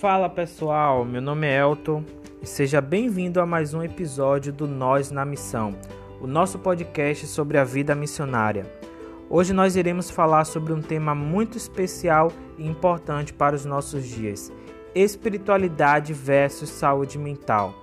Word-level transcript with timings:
Fala 0.00 0.30
pessoal, 0.30 1.04
meu 1.04 1.20
nome 1.20 1.46
é 1.46 1.58
Elton 1.58 2.02
e 2.40 2.46
seja 2.46 2.80
bem-vindo 2.80 3.38
a 3.38 3.44
mais 3.44 3.74
um 3.74 3.82
episódio 3.82 4.50
do 4.50 4.66
Nós 4.66 5.10
na 5.10 5.26
Missão, 5.26 5.74
o 6.22 6.26
nosso 6.26 6.58
podcast 6.58 7.26
sobre 7.26 7.58
a 7.58 7.64
vida 7.64 7.94
missionária. 7.94 8.64
Hoje 9.28 9.52
nós 9.52 9.76
iremos 9.76 10.08
falar 10.08 10.46
sobre 10.46 10.72
um 10.72 10.80
tema 10.80 11.14
muito 11.14 11.58
especial 11.58 12.32
e 12.56 12.66
importante 12.66 13.34
para 13.34 13.54
os 13.54 13.66
nossos 13.66 14.06
dias: 14.06 14.50
espiritualidade 14.94 16.14
versus 16.14 16.70
saúde 16.70 17.18
mental. 17.18 17.74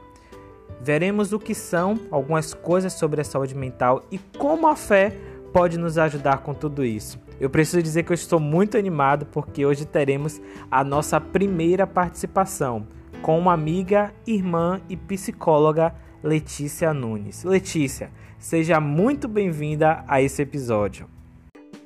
Veremos 0.81 1.34
o 1.34 1.40
que 1.40 1.54
são 1.54 1.99
algumas 2.09 2.52
coisas 2.52 2.94
sobre 2.94 3.22
a 3.22 3.23
saúde 3.23 3.54
mental 3.54 4.04
e 4.09 4.18
como 4.18 4.66
a 4.66 4.76
fé 4.76 5.16
pode 5.54 5.77
nos 5.77 5.99
ajudar 5.99 6.40
com 6.40 6.55
tudo 6.55 6.84
isso. 6.84 7.27
Eu 7.40 7.52
preciso 7.52 7.84
dizer 7.84 8.04
que 8.04 8.12
eu 8.12 8.16
estou 8.16 8.40
muito 8.40 8.77
animado 8.77 9.27
porque 9.27 9.64
hoje 9.64 9.86
teremos 9.86 10.41
a 10.72 10.84
nossa 10.84 11.22
primeira 11.22 11.86
participação 11.86 12.88
com 13.22 13.38
uma 13.38 13.54
amiga, 13.54 14.12
irmã 14.26 14.82
e 14.90 14.98
psicóloga 14.98 15.94
Letícia 16.23 16.94
Nunes. 16.94 17.44
Letícia, 17.44 18.09
seja 18.40 18.80
muito 18.80 19.28
bem-vinda 19.28 20.04
a 20.08 20.20
esse 20.20 20.42
episódio. 20.42 21.08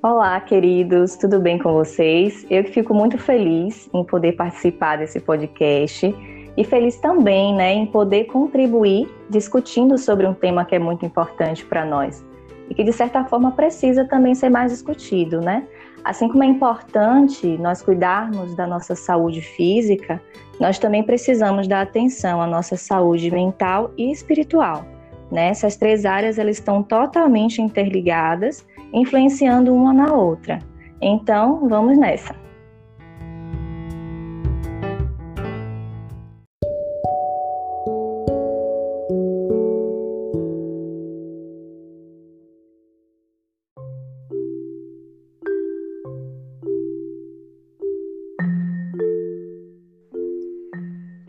Olá, 0.02 0.40
queridos, 0.40 1.18
tudo 1.18 1.40
bem 1.40 1.60
com 1.60 1.74
vocês? 1.74 2.46
Eu 2.50 2.64
fico 2.64 2.94
muito 2.94 3.18
feliz 3.18 3.90
em 3.94 4.04
poder 4.06 4.34
participar 4.34 4.98
desse 4.98 5.20
podcast 5.20 6.16
e 6.56 6.64
feliz 6.64 6.96
também, 6.98 7.54
né, 7.54 7.74
em 7.74 7.86
poder 7.86 8.26
contribuir 8.26 9.10
discutindo 9.30 9.98
sobre 9.98 10.26
um 10.26 10.34
tema 10.34 10.64
que 10.64 10.76
é 10.76 10.80
muito 10.80 11.06
importante 11.06 11.66
para 11.66 11.86
nós 11.86 12.31
e 12.72 12.74
que 12.74 12.86
de 12.86 12.94
certa 12.94 13.26
forma 13.26 13.52
precisa 13.52 14.06
também 14.06 14.34
ser 14.34 14.50
mais 14.50 14.72
discutido, 14.72 15.42
né? 15.42 15.68
Assim 16.06 16.30
como 16.30 16.42
é 16.42 16.48
importante 16.48 17.46
nós 17.58 17.82
cuidarmos 17.82 18.56
da 18.56 18.66
nossa 18.66 18.96
saúde 18.96 19.42
física, 19.42 20.22
nós 20.58 20.80
também 20.80 21.04
precisamos 21.04 21.68
dar 21.68 21.82
atenção 21.82 22.42
à 22.42 22.48
nossa 22.48 22.78
saúde 22.78 23.30
mental 23.30 23.92
e 23.98 24.10
espiritual. 24.10 24.86
Né? 25.30 25.50
Essas 25.50 25.76
três 25.76 26.06
áreas 26.06 26.40
elas 26.40 26.60
estão 26.60 26.82
totalmente 26.82 27.62
interligadas, 27.62 28.66
influenciando 28.94 29.76
uma 29.76 29.94
na 29.94 30.14
outra. 30.14 30.60
Então, 31.02 31.68
vamos 31.68 31.98
nessa. 31.98 32.41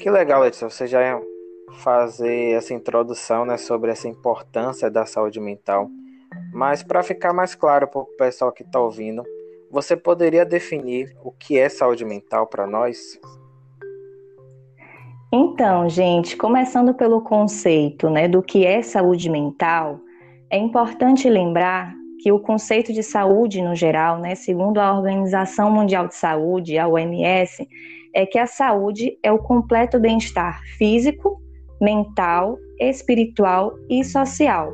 Que 0.03 0.11
legal, 0.11 0.43
Letícia, 0.43 0.69
você 0.69 0.85
já 0.89 1.01
fazer 1.75 2.57
essa 2.57 2.75
introdução 2.75 3.45
né, 3.45 3.57
sobre 3.57 3.89
essa 3.89 4.09
importância 4.09 4.91
da 4.91 5.07
saúde 5.07 5.39
mental. 5.39 5.89
Mas 6.53 6.83
para 6.83 7.05
ficar 7.05 7.33
mais 7.33 7.55
claro 7.55 7.87
para 7.87 8.01
o 8.01 8.07
pessoal 8.19 8.51
que 8.51 8.65
está 8.65 8.81
ouvindo, 8.81 9.23
você 9.71 9.97
poderia 9.97 10.45
definir 10.45 11.17
o 11.23 11.31
que 11.31 11.57
é 11.57 11.69
saúde 11.69 12.05
mental 12.05 12.49
para 12.49 12.67
nós? 12.67 13.17
Então, 15.33 15.89
gente, 15.89 16.37
começando 16.37 16.93
pelo 16.95 17.21
conceito 17.21 18.11
né, 18.11 18.27
do 18.27 18.43
que 18.43 18.67
é 18.67 18.83
saúde 18.83 19.31
mental, 19.31 20.01
é 20.51 20.59
importante 20.59 21.31
lembrar 21.31 21.95
que 22.21 22.33
o 22.33 22.41
conceito 22.41 22.93
de 22.93 23.05
saúde 23.05 23.63
no 23.63 23.77
geral, 23.77 24.19
né, 24.19 24.35
segundo 24.35 24.81
a 24.81 24.93
Organização 24.93 25.71
Mundial 25.71 26.09
de 26.09 26.17
Saúde, 26.17 26.77
a 26.77 26.89
OMS, 26.89 27.69
é 28.15 28.27
que 28.27 28.39
a 28.39 28.47
saúde 28.47 29.19
é 29.23 29.33
o 29.33 29.39
completo 29.39 29.99
bem-estar 29.99 30.63
físico, 30.77 31.41
mental, 31.81 32.59
espiritual 32.79 33.75
e 33.89 34.05
social, 34.05 34.73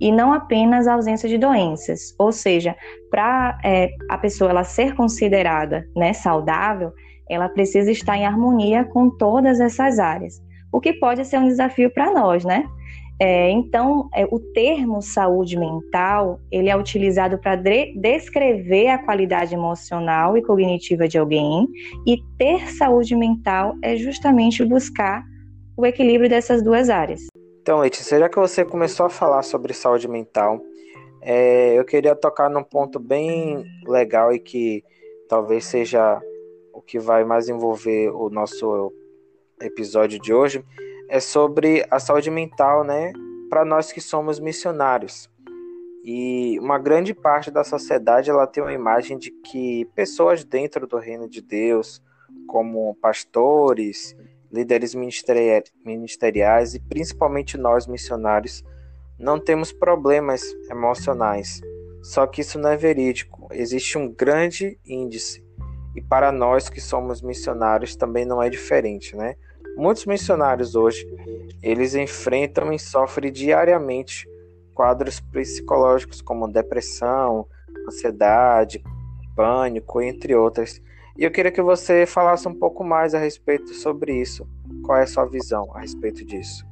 e 0.00 0.10
não 0.10 0.32
apenas 0.32 0.86
a 0.86 0.94
ausência 0.94 1.28
de 1.28 1.38
doenças. 1.38 2.14
Ou 2.18 2.32
seja, 2.32 2.74
para 3.10 3.58
é, 3.64 3.90
a 4.08 4.18
pessoa 4.18 4.50
ela 4.50 4.64
ser 4.64 4.94
considerada 4.94 5.86
né, 5.96 6.12
saudável, 6.12 6.92
ela 7.28 7.48
precisa 7.48 7.90
estar 7.90 8.16
em 8.16 8.26
harmonia 8.26 8.84
com 8.84 9.08
todas 9.10 9.60
essas 9.60 9.98
áreas, 9.98 10.42
o 10.72 10.80
que 10.80 10.94
pode 10.94 11.24
ser 11.24 11.38
um 11.38 11.46
desafio 11.46 11.90
para 11.90 12.12
nós, 12.12 12.44
né? 12.44 12.64
É, 13.22 13.50
então, 13.50 14.08
é, 14.14 14.24
o 14.24 14.40
termo 14.40 15.02
saúde 15.02 15.58
mental 15.58 16.40
ele 16.50 16.70
é 16.70 16.76
utilizado 16.76 17.36
para 17.36 17.54
de 17.54 17.92
descrever 17.94 18.88
a 18.88 18.98
qualidade 18.98 19.54
emocional 19.54 20.38
e 20.38 20.42
cognitiva 20.42 21.06
de 21.06 21.18
alguém, 21.18 21.68
e 22.06 22.16
ter 22.38 22.66
saúde 22.72 23.14
mental 23.14 23.74
é 23.82 23.94
justamente 23.94 24.64
buscar 24.64 25.22
o 25.76 25.84
equilíbrio 25.84 26.30
dessas 26.30 26.62
duas 26.62 26.88
áreas. 26.88 27.26
Então, 27.60 27.80
Letícia, 27.80 28.18
já 28.18 28.28
que 28.28 28.38
você 28.38 28.64
começou 28.64 29.04
a 29.04 29.10
falar 29.10 29.42
sobre 29.42 29.74
saúde 29.74 30.08
mental, 30.08 30.58
é, 31.20 31.78
eu 31.78 31.84
queria 31.84 32.14
tocar 32.14 32.48
num 32.48 32.64
ponto 32.64 32.98
bem 32.98 33.62
legal 33.86 34.32
e 34.32 34.38
que 34.38 34.82
talvez 35.28 35.66
seja 35.66 36.18
o 36.72 36.80
que 36.80 36.98
vai 36.98 37.22
mais 37.22 37.50
envolver 37.50 38.08
o 38.08 38.30
nosso 38.30 38.90
episódio 39.60 40.18
de 40.18 40.32
hoje, 40.32 40.64
é 41.10 41.18
sobre 41.18 41.84
a 41.90 41.98
saúde 41.98 42.30
mental, 42.30 42.84
né, 42.84 43.12
para 43.50 43.64
nós 43.64 43.90
que 43.90 44.00
somos 44.00 44.38
missionários. 44.38 45.28
E 46.04 46.56
uma 46.60 46.78
grande 46.78 47.12
parte 47.12 47.50
da 47.50 47.64
sociedade 47.64 48.30
ela 48.30 48.46
tem 48.46 48.62
uma 48.62 48.72
imagem 48.72 49.18
de 49.18 49.30
que 49.30 49.84
pessoas 49.94 50.44
dentro 50.44 50.86
do 50.86 50.96
reino 50.98 51.28
de 51.28 51.42
Deus, 51.42 52.00
como 52.46 52.94
pastores, 53.02 54.16
líderes 54.52 54.94
ministeriais 54.94 56.74
e 56.74 56.80
principalmente 56.80 57.58
nós 57.58 57.88
missionários, 57.88 58.62
não 59.18 59.38
temos 59.38 59.72
problemas 59.72 60.42
emocionais. 60.70 61.60
Só 62.02 62.26
que 62.26 62.40
isso 62.40 62.58
não 62.58 62.70
é 62.70 62.76
verídico. 62.76 63.48
Existe 63.52 63.98
um 63.98 64.08
grande 64.08 64.78
índice. 64.86 65.44
E 65.94 66.00
para 66.00 66.30
nós 66.30 66.70
que 66.70 66.80
somos 66.80 67.20
missionários 67.20 67.96
também 67.96 68.24
não 68.24 68.40
é 68.40 68.48
diferente, 68.48 69.14
né? 69.16 69.34
Muitos 69.76 70.06
missionários 70.06 70.74
hoje, 70.74 71.06
eles 71.62 71.94
enfrentam 71.94 72.72
e 72.72 72.78
sofrem 72.78 73.32
diariamente 73.32 74.28
quadros 74.74 75.20
psicológicos 75.20 76.20
como 76.20 76.48
depressão, 76.48 77.46
ansiedade, 77.86 78.82
pânico, 79.34 80.00
entre 80.00 80.34
outras. 80.34 80.80
E 81.16 81.24
eu 81.24 81.30
queria 81.30 81.50
que 81.50 81.62
você 81.62 82.06
falasse 82.06 82.48
um 82.48 82.54
pouco 82.54 82.84
mais 82.84 83.14
a 83.14 83.18
respeito 83.18 83.74
sobre 83.74 84.20
isso. 84.20 84.46
Qual 84.84 84.96
é 84.98 85.02
a 85.02 85.06
sua 85.06 85.26
visão 85.26 85.70
a 85.74 85.80
respeito 85.80 86.24
disso? 86.24 86.64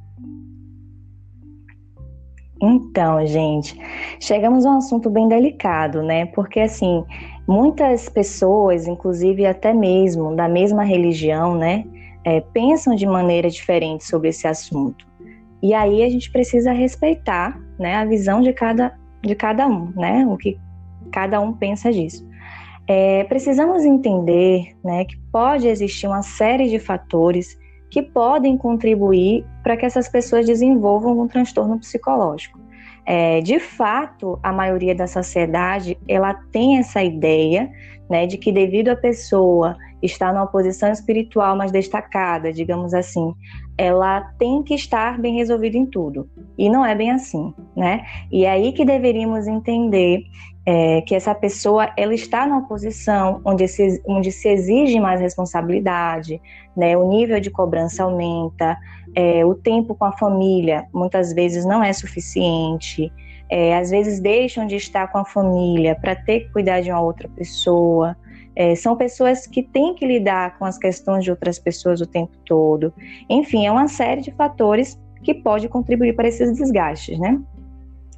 Então, 2.61 3.25
gente, 3.25 3.79
chegamos 4.19 4.65
a 4.65 4.71
um 4.71 4.77
assunto 4.77 5.09
bem 5.09 5.27
delicado, 5.29 6.03
né? 6.03 6.25
Porque 6.27 6.59
assim, 6.59 7.05
muitas 7.47 8.09
pessoas, 8.09 8.85
inclusive 8.85 9.45
até 9.45 9.73
mesmo 9.73 10.35
da 10.35 10.49
mesma 10.49 10.83
religião, 10.83 11.55
né, 11.55 11.85
é, 12.29 12.41
pensam 12.41 12.93
de 12.95 13.07
maneira 13.07 13.49
diferente 13.49 14.05
sobre 14.05 14.29
esse 14.29 14.47
assunto. 14.47 15.03
E 15.63 15.73
aí 15.73 16.03
a 16.03 16.09
gente 16.09 16.31
precisa 16.31 16.71
respeitar 16.71 17.59
né, 17.79 17.95
a 17.95 18.05
visão 18.05 18.39
de 18.39 18.53
cada, 18.53 18.95
de 19.21 19.33
cada 19.33 19.67
um, 19.67 19.91
né, 19.95 20.25
o 20.27 20.37
que 20.37 20.59
cada 21.11 21.41
um 21.41 21.51
pensa 21.51 21.91
disso. 21.91 22.27
É, 22.87 23.23
precisamos 23.23 23.83
entender 23.83 24.75
né, 24.83 25.05
que 25.05 25.17
pode 25.31 25.67
existir 25.67 26.05
uma 26.07 26.21
série 26.21 26.69
de 26.69 26.77
fatores 26.77 27.57
que 27.89 28.03
podem 28.03 28.55
contribuir 28.55 29.43
para 29.63 29.75
que 29.75 29.85
essas 29.85 30.07
pessoas 30.07 30.45
desenvolvam 30.45 31.19
um 31.19 31.27
transtorno 31.27 31.79
psicológico. 31.79 32.59
É, 33.11 33.41
de 33.41 33.59
fato, 33.59 34.39
a 34.43 34.53
maioria 34.53 34.93
da 34.93 35.07
sociedade 35.07 35.97
ela 36.07 36.31
tem 36.51 36.77
essa 36.77 37.01
ideia 37.01 37.67
né, 38.07 38.27
de 38.27 38.37
que 38.37 38.51
devido 38.51 38.89
a 38.89 38.95
pessoa 38.95 39.75
estar 39.99 40.31
numa 40.31 40.45
posição 40.45 40.91
espiritual 40.91 41.55
mais 41.57 41.71
destacada, 41.71 42.53
digamos 42.53 42.93
assim, 42.93 43.33
ela 43.75 44.21
tem 44.37 44.61
que 44.61 44.75
estar 44.75 45.17
bem 45.17 45.37
resolvida 45.37 45.75
em 45.75 45.87
tudo. 45.87 46.29
E 46.55 46.69
não 46.69 46.85
é 46.85 46.93
bem 46.93 47.09
assim, 47.09 47.51
né? 47.75 48.05
E 48.31 48.45
é 48.45 48.51
aí 48.51 48.71
que 48.73 48.85
deveríamos 48.85 49.47
entender 49.47 50.21
é, 50.63 51.01
que 51.01 51.15
essa 51.15 51.33
pessoa 51.33 51.91
ela 51.97 52.13
está 52.13 52.45
numa 52.45 52.67
posição 52.67 53.41
onde 53.43 53.67
se, 53.67 53.99
onde 54.05 54.31
se 54.31 54.49
exige 54.49 54.99
mais 54.99 55.19
responsabilidade, 55.19 56.39
né? 56.77 56.95
O 56.95 57.09
nível 57.09 57.39
de 57.39 57.49
cobrança 57.49 58.03
aumenta, 58.03 58.77
é, 59.15 59.45
o 59.45 59.55
tempo 59.55 59.95
com 59.95 60.05
a 60.05 60.11
família 60.11 60.85
muitas 60.93 61.33
vezes 61.33 61.65
não 61.65 61.83
é 61.83 61.91
suficiente. 61.93 63.11
É, 63.49 63.75
às 63.75 63.89
vezes 63.89 64.19
deixam 64.19 64.67
de 64.67 64.75
estar 64.75 65.07
com 65.07 65.17
a 65.17 65.25
família 65.25 65.95
para 65.95 66.15
ter 66.15 66.41
que 66.41 66.51
cuidar 66.51 66.81
de 66.81 66.91
uma 66.91 67.01
outra 67.01 67.27
pessoa. 67.29 68.15
É, 68.55 68.75
são 68.75 68.95
pessoas 68.95 69.47
que 69.47 69.63
têm 69.63 69.95
que 69.95 70.05
lidar 70.05 70.57
com 70.59 70.65
as 70.65 70.77
questões 70.77 71.23
de 71.23 71.31
outras 71.31 71.57
pessoas 71.57 72.01
o 72.01 72.05
tempo 72.05 72.37
todo. 72.45 72.93
Enfim, 73.29 73.65
é 73.65 73.71
uma 73.71 73.87
série 73.87 74.21
de 74.21 74.31
fatores 74.31 74.99
que 75.23 75.33
pode 75.33 75.67
contribuir 75.67 76.15
para 76.15 76.27
esses 76.27 76.57
desgastes, 76.57 77.17
né? 77.19 77.39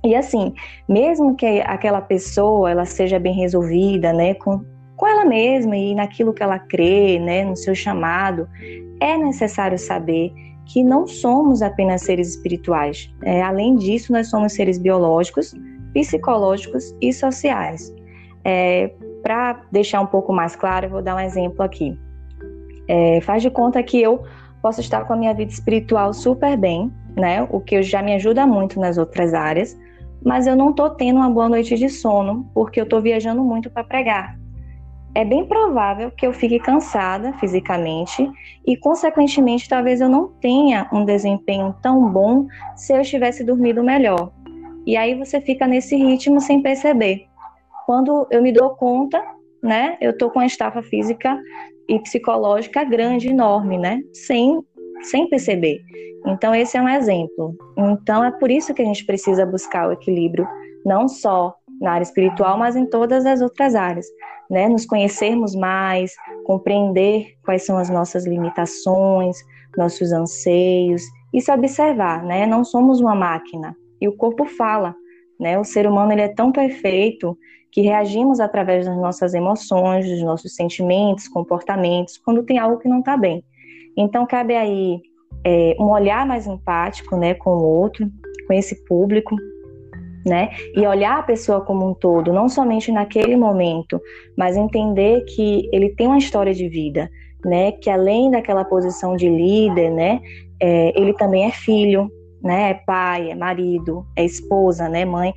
E 0.03 0.15
assim, 0.15 0.53
mesmo 0.89 1.35
que 1.35 1.61
aquela 1.61 2.01
pessoa 2.01 2.71
ela 2.71 2.85
seja 2.85 3.19
bem 3.19 3.33
resolvida, 3.33 4.11
né, 4.11 4.33
com, 4.33 4.65
com 4.97 5.07
ela 5.07 5.23
mesma 5.23 5.77
e 5.77 5.93
naquilo 5.93 6.33
que 6.33 6.41
ela 6.41 6.57
crê, 6.57 7.19
né, 7.19 7.45
no 7.45 7.55
seu 7.55 7.75
chamado, 7.75 8.49
é 8.99 9.15
necessário 9.15 9.77
saber 9.77 10.33
que 10.71 10.83
não 10.83 11.05
somos 11.05 11.61
apenas 11.61 12.03
seres 12.03 12.29
espirituais. 12.29 13.13
É, 13.23 13.41
além 13.41 13.75
disso, 13.75 14.13
nós 14.13 14.29
somos 14.29 14.53
seres 14.53 14.77
biológicos, 14.77 15.53
psicológicos 15.93 16.95
e 17.01 17.11
sociais. 17.11 17.93
É, 18.45 18.91
Para 19.21 19.61
deixar 19.71 20.01
um 20.01 20.05
pouco 20.07 20.31
mais 20.31 20.55
claro, 20.55 20.85
eu 20.85 20.89
vou 20.89 21.01
dar 21.01 21.15
um 21.15 21.19
exemplo 21.19 21.61
aqui. 21.61 21.99
É, 22.87 23.19
faz 23.21 23.41
de 23.41 23.49
conta 23.49 23.83
que 23.83 24.01
eu 24.01 24.23
posso 24.61 24.79
estar 24.79 25.05
com 25.05 25.13
a 25.13 25.15
minha 25.15 25.33
vida 25.33 25.51
espiritual 25.51 26.13
super 26.13 26.57
bem, 26.57 26.91
né? 27.15 27.47
O 27.51 27.59
que 27.59 27.83
já 27.83 28.01
me 28.01 28.13
ajuda 28.13 28.47
muito 28.47 28.79
nas 28.79 28.97
outras 28.97 29.33
áreas, 29.33 29.77
mas 30.23 30.47
eu 30.47 30.55
não 30.55 30.69
estou 30.69 30.89
tendo 30.89 31.17
uma 31.17 31.29
boa 31.29 31.49
noite 31.49 31.75
de 31.75 31.89
sono 31.89 32.49
porque 32.53 32.79
eu 32.79 32.83
estou 32.83 33.01
viajando 33.01 33.43
muito 33.43 33.69
para 33.69 33.83
pregar. 33.83 34.40
É 35.13 35.25
bem 35.25 35.45
provável 35.45 36.09
que 36.09 36.25
eu 36.25 36.31
fique 36.31 36.57
cansada 36.57 37.33
fisicamente 37.33 38.29
e, 38.65 38.77
consequentemente, 38.77 39.67
talvez 39.67 39.99
eu 39.99 40.07
não 40.07 40.29
tenha 40.39 40.89
um 40.91 41.03
desempenho 41.03 41.75
tão 41.81 42.09
bom 42.09 42.47
se 42.77 42.93
eu 42.93 43.01
estivesse 43.01 43.43
dormindo 43.43 43.83
melhor. 43.83 44.31
E 44.85 44.95
aí 44.95 45.13
você 45.15 45.41
fica 45.41 45.67
nesse 45.67 45.97
ritmo 45.97 46.39
sem 46.39 46.61
perceber. 46.61 47.25
Quando 47.85 48.25
eu 48.31 48.41
me 48.41 48.53
dou 48.53 48.69
conta, 48.71 49.21
né, 49.61 49.97
eu 49.99 50.11
estou 50.11 50.31
com 50.31 50.39
a 50.39 50.45
estafa 50.45 50.81
física 50.81 51.37
e 51.89 51.99
psicológica 51.99 52.83
grande, 52.85 53.27
enorme, 53.27 53.77
né, 53.77 54.01
sem, 54.13 54.63
sem 55.03 55.29
perceber. 55.29 55.81
Então, 56.25 56.55
esse 56.55 56.77
é 56.77 56.81
um 56.81 56.87
exemplo. 56.87 57.53
Então, 57.77 58.23
é 58.23 58.31
por 58.31 58.49
isso 58.49 58.73
que 58.73 58.81
a 58.81 58.85
gente 58.85 59.05
precisa 59.05 59.45
buscar 59.45 59.89
o 59.89 59.91
equilíbrio, 59.91 60.47
não 60.85 61.07
só 61.09 61.55
na 61.81 61.93
área 61.93 62.03
espiritual, 62.03 62.57
mas 62.57 62.75
em 62.75 62.85
todas 62.85 63.25
as 63.25 63.41
outras 63.41 63.73
áreas, 63.73 64.05
né? 64.49 64.69
Nos 64.69 64.85
conhecermos 64.85 65.55
mais, 65.55 66.13
compreender 66.45 67.33
quais 67.43 67.65
são 67.65 67.77
as 67.77 67.89
nossas 67.89 68.25
limitações, 68.25 69.37
nossos 69.75 70.11
anseios 70.11 71.01
e 71.33 71.41
se 71.41 71.51
observar, 71.51 72.23
né? 72.23 72.45
Não 72.45 72.63
somos 72.63 73.01
uma 73.01 73.15
máquina 73.15 73.75
e 73.99 74.07
o 74.07 74.15
corpo 74.15 74.45
fala, 74.45 74.95
né? 75.39 75.57
O 75.57 75.63
ser 75.63 75.87
humano 75.87 76.11
ele 76.11 76.21
é 76.21 76.27
tão 76.27 76.51
perfeito 76.51 77.35
que 77.71 77.81
reagimos 77.81 78.39
através 78.39 78.85
das 78.85 78.97
nossas 78.97 79.33
emoções, 79.33 80.07
dos 80.07 80.21
nossos 80.21 80.53
sentimentos, 80.55 81.27
comportamentos, 81.27 82.17
quando 82.17 82.43
tem 82.43 82.59
algo 82.59 82.77
que 82.77 82.87
não 82.87 82.99
está 82.99 83.17
bem. 83.17 83.43
Então 83.97 84.27
cabe 84.27 84.55
aí 84.55 85.01
é, 85.43 85.75
um 85.79 85.89
olhar 85.89 86.25
mais 86.25 86.45
empático, 86.45 87.15
né, 87.15 87.33
com 87.33 87.51
o 87.51 87.63
outro, 87.63 88.07
com 88.47 88.53
esse 88.53 88.83
público, 88.85 89.35
né? 90.25 90.49
E 90.75 90.85
olhar 90.85 91.19
a 91.19 91.23
pessoa 91.23 91.61
como 91.61 91.89
um 91.89 91.93
todo, 91.93 92.33
não 92.33 92.47
somente 92.47 92.91
naquele 92.91 93.35
momento, 93.35 94.01
mas 94.37 94.55
entender 94.55 95.23
que 95.25 95.69
ele 95.71 95.89
tem 95.89 96.07
uma 96.07 96.17
história 96.17 96.53
de 96.53 96.67
vida, 96.67 97.09
né? 97.45 97.71
Que 97.71 97.89
além 97.89 98.31
daquela 98.31 98.63
posição 98.63 99.15
de 99.15 99.29
líder, 99.29 99.91
né? 99.91 100.21
É, 100.59 100.99
ele 100.99 101.13
também 101.13 101.45
é 101.45 101.51
filho, 101.51 102.09
né? 102.41 102.71
É 102.71 102.73
pai, 102.73 103.31
é 103.31 103.35
marido, 103.35 104.05
é 104.15 104.23
esposa, 104.23 104.87
né? 104.87 105.05
Mãe, 105.05 105.33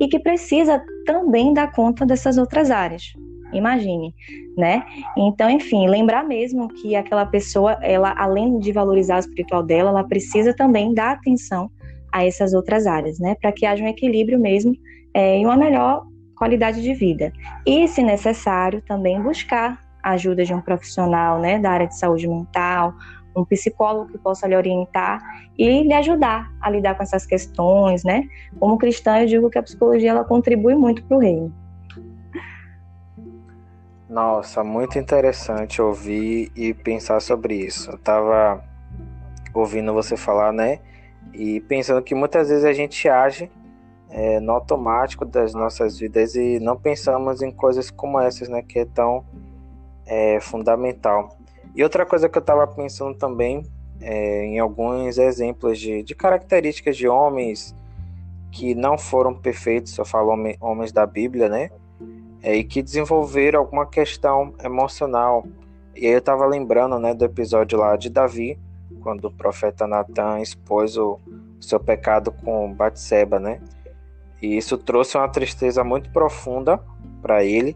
e 0.00 0.08
que 0.08 0.18
precisa 0.18 0.82
também 1.04 1.52
dar 1.52 1.72
conta 1.72 2.06
dessas 2.06 2.38
outras 2.38 2.70
áreas, 2.70 3.12
imagine, 3.52 4.14
né? 4.56 4.84
Então, 5.16 5.50
enfim, 5.50 5.88
lembrar 5.88 6.24
mesmo 6.24 6.68
que 6.68 6.94
aquela 6.94 7.26
pessoa, 7.26 7.72
ela 7.82 8.14
além 8.16 8.58
de 8.58 8.72
valorizar 8.72 9.16
o 9.16 9.20
espiritual 9.20 9.62
dela, 9.62 9.90
ela 9.90 10.04
precisa 10.04 10.54
também 10.54 10.94
dar 10.94 11.12
atenção 11.12 11.70
a 12.12 12.24
essas 12.24 12.54
outras 12.54 12.86
áreas, 12.86 13.18
né? 13.18 13.36
Para 13.40 13.52
que 13.52 13.66
haja 13.66 13.82
um 13.82 13.88
equilíbrio 13.88 14.38
mesmo 14.38 14.74
é, 15.14 15.40
e 15.40 15.44
uma 15.44 15.56
melhor 15.56 16.06
qualidade 16.36 16.82
de 16.82 16.94
vida. 16.94 17.32
E, 17.66 17.86
se 17.88 18.02
necessário, 18.02 18.82
também 18.82 19.20
buscar 19.20 19.82
a 20.02 20.10
ajuda 20.12 20.44
de 20.44 20.54
um 20.54 20.60
profissional, 20.60 21.40
né, 21.40 21.58
da 21.58 21.70
área 21.70 21.86
de 21.86 21.98
saúde 21.98 22.26
mental, 22.28 22.94
um 23.36 23.44
psicólogo 23.44 24.10
que 24.10 24.18
possa 24.18 24.46
lhe 24.46 24.56
orientar 24.56 25.20
e 25.56 25.82
lhe 25.82 25.92
ajudar 25.92 26.50
a 26.60 26.70
lidar 26.70 26.96
com 26.96 27.02
essas 27.02 27.26
questões, 27.26 28.04
né? 28.04 28.22
Como 28.58 28.78
cristã, 28.78 29.20
eu 29.20 29.26
digo 29.26 29.50
que 29.50 29.58
a 29.58 29.62
psicologia 29.62 30.10
ela 30.10 30.24
contribui 30.24 30.74
muito 30.74 31.04
para 31.04 31.16
o 31.16 31.20
reino. 31.20 31.52
Nossa, 34.08 34.64
muito 34.64 34.98
interessante 34.98 35.82
ouvir 35.82 36.50
e 36.56 36.72
pensar 36.72 37.20
sobre 37.20 37.54
isso. 37.54 37.90
Eu 37.90 37.96
estava 37.96 38.64
ouvindo 39.52 39.92
você 39.92 40.16
falar, 40.16 40.52
né? 40.52 40.80
E 41.32 41.60
pensando 41.60 42.02
que 42.02 42.14
muitas 42.14 42.48
vezes 42.48 42.64
a 42.64 42.72
gente 42.72 43.08
age 43.08 43.50
é, 44.10 44.40
no 44.40 44.52
automático 44.52 45.24
das 45.24 45.54
nossas 45.54 45.98
vidas 45.98 46.34
e 46.34 46.58
não 46.58 46.76
pensamos 46.76 47.42
em 47.42 47.50
coisas 47.50 47.90
como 47.90 48.18
essas, 48.20 48.48
né? 48.48 48.62
Que 48.62 48.80
é 48.80 48.84
tão 48.84 49.24
é, 50.06 50.40
fundamental. 50.40 51.36
E 51.74 51.82
outra 51.82 52.04
coisa 52.04 52.28
que 52.28 52.38
eu 52.38 52.40
estava 52.40 52.66
pensando 52.66 53.14
também 53.16 53.62
é, 54.00 54.44
em 54.44 54.58
alguns 54.58 55.18
exemplos 55.18 55.78
de, 55.78 56.02
de 56.02 56.14
características 56.14 56.96
de 56.96 57.06
homens 57.08 57.74
que 58.50 58.74
não 58.74 58.96
foram 58.96 59.34
perfeitos, 59.34 59.96
eu 59.98 60.04
falo 60.04 60.32
homens 60.60 60.92
da 60.92 61.06
Bíblia, 61.06 61.48
né? 61.48 61.70
é, 62.42 62.56
e 62.56 62.64
que 62.64 62.82
desenvolveram 62.82 63.60
alguma 63.60 63.86
questão 63.86 64.54
emocional. 64.62 65.46
E 65.94 66.06
aí 66.06 66.12
eu 66.12 66.18
estava 66.18 66.46
lembrando 66.46 66.98
né, 66.98 67.14
do 67.14 67.24
episódio 67.24 67.78
lá 67.78 67.96
de 67.96 68.08
Davi, 68.08 68.58
quando 69.08 69.24
o 69.24 69.30
profeta 69.30 69.86
Natan 69.86 70.38
expôs 70.38 70.98
o 70.98 71.18
seu 71.58 71.80
pecado 71.80 72.30
com 72.30 72.74
Batseba, 72.74 73.40
né? 73.40 73.58
E 74.42 74.54
isso 74.54 74.76
trouxe 74.76 75.16
uma 75.16 75.26
tristeza 75.30 75.82
muito 75.82 76.10
profunda 76.12 76.78
para 77.22 77.42
ele, 77.42 77.74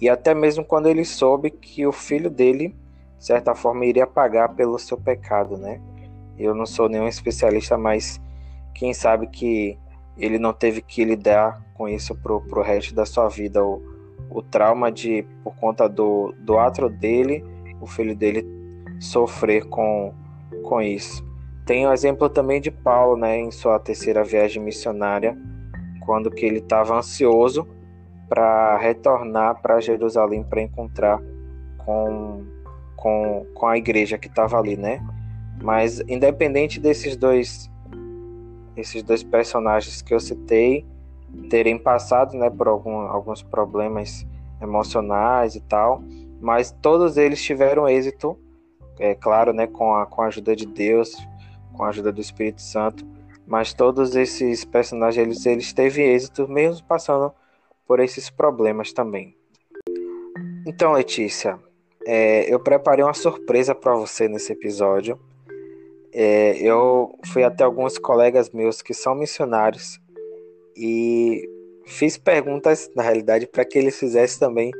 e 0.00 0.08
até 0.08 0.34
mesmo 0.34 0.64
quando 0.64 0.86
ele 0.86 1.04
soube 1.04 1.50
que 1.50 1.86
o 1.86 1.92
filho 1.92 2.30
dele, 2.30 2.74
de 3.18 3.24
certa 3.26 3.54
forma, 3.54 3.84
iria 3.84 4.06
pagar 4.06 4.54
pelo 4.54 4.78
seu 4.78 4.96
pecado, 4.96 5.58
né? 5.58 5.78
Eu 6.38 6.54
não 6.54 6.64
sou 6.64 6.88
nenhum 6.88 7.06
especialista, 7.06 7.76
mas 7.76 8.18
quem 8.74 8.94
sabe 8.94 9.26
que 9.26 9.78
ele 10.16 10.38
não 10.38 10.54
teve 10.54 10.80
que 10.80 11.04
lidar 11.04 11.62
com 11.74 11.86
isso 11.86 12.14
pro, 12.14 12.40
pro 12.40 12.62
resto 12.62 12.94
da 12.94 13.04
sua 13.04 13.28
vida, 13.28 13.62
o, 13.62 13.82
o 14.30 14.40
trauma 14.40 14.90
de, 14.90 15.22
por 15.44 15.54
conta 15.56 15.86
do, 15.86 16.34
do 16.38 16.58
ato 16.58 16.88
dele, 16.88 17.44
o 17.78 17.86
filho 17.86 18.16
dele 18.16 18.42
sofrer 18.98 19.68
com, 19.68 20.14
com 20.62 20.80
isso. 20.80 21.24
Tem 21.66 21.86
o 21.86 21.92
exemplo 21.92 22.28
também 22.28 22.60
de 22.60 22.70
Paulo, 22.70 23.16
né, 23.16 23.38
em 23.38 23.50
sua 23.50 23.78
terceira 23.78 24.24
viagem 24.24 24.62
missionária, 24.62 25.36
quando 26.00 26.30
que 26.30 26.44
ele 26.44 26.58
estava 26.58 26.96
ansioso 26.96 27.66
para 28.28 28.78
retornar 28.78 29.60
para 29.60 29.80
Jerusalém 29.80 30.42
para 30.42 30.62
encontrar 30.62 31.20
com, 31.78 32.44
com, 32.96 33.46
com 33.54 33.66
a 33.66 33.76
igreja 33.76 34.18
que 34.18 34.26
estava 34.26 34.58
ali, 34.58 34.76
né? 34.76 35.00
Mas 35.62 36.00
independente 36.08 36.80
desses 36.80 37.16
dois 37.16 37.70
esses 38.76 39.02
dois 39.02 39.22
personagens 39.22 40.00
que 40.00 40.14
eu 40.14 40.18
citei, 40.18 40.86
terem 41.50 41.78
passado 41.78 42.36
né, 42.36 42.48
por 42.50 42.68
algum, 42.68 43.00
alguns 43.02 43.42
problemas 43.42 44.26
emocionais 44.60 45.54
e 45.54 45.60
tal, 45.60 46.02
mas 46.40 46.70
todos 46.70 47.16
eles 47.16 47.42
tiveram 47.42 47.88
êxito, 47.88 48.38
é 49.02 49.16
claro, 49.16 49.52
né, 49.52 49.66
com 49.66 49.94
a, 49.96 50.06
com 50.06 50.22
a 50.22 50.26
ajuda 50.26 50.54
de 50.54 50.64
Deus, 50.64 51.16
com 51.72 51.82
a 51.82 51.88
ajuda 51.88 52.12
do 52.12 52.20
Espírito 52.20 52.62
Santo, 52.62 53.04
mas 53.44 53.74
todos 53.74 54.14
esses 54.14 54.64
personagens 54.64 55.26
eles, 55.26 55.44
eles 55.44 55.72
teve 55.72 56.02
êxito 56.02 56.46
mesmo 56.46 56.86
passando 56.86 57.32
por 57.84 57.98
esses 57.98 58.30
problemas 58.30 58.92
também. 58.92 59.36
Então, 60.64 60.92
Letícia, 60.92 61.58
é, 62.06 62.52
eu 62.52 62.60
preparei 62.60 63.04
uma 63.04 63.12
surpresa 63.12 63.74
para 63.74 63.92
você 63.96 64.28
nesse 64.28 64.52
episódio. 64.52 65.18
É, 66.12 66.56
eu 66.58 67.18
fui 67.26 67.42
até 67.42 67.64
alguns 67.64 67.98
colegas 67.98 68.50
meus 68.50 68.80
que 68.80 68.94
são 68.94 69.16
missionários 69.16 70.00
e 70.76 71.48
fiz 71.86 72.16
perguntas, 72.16 72.88
na 72.94 73.02
realidade, 73.02 73.48
para 73.48 73.64
que 73.64 73.76
eles 73.78 73.98
fizessem 73.98 74.38
também 74.38 74.70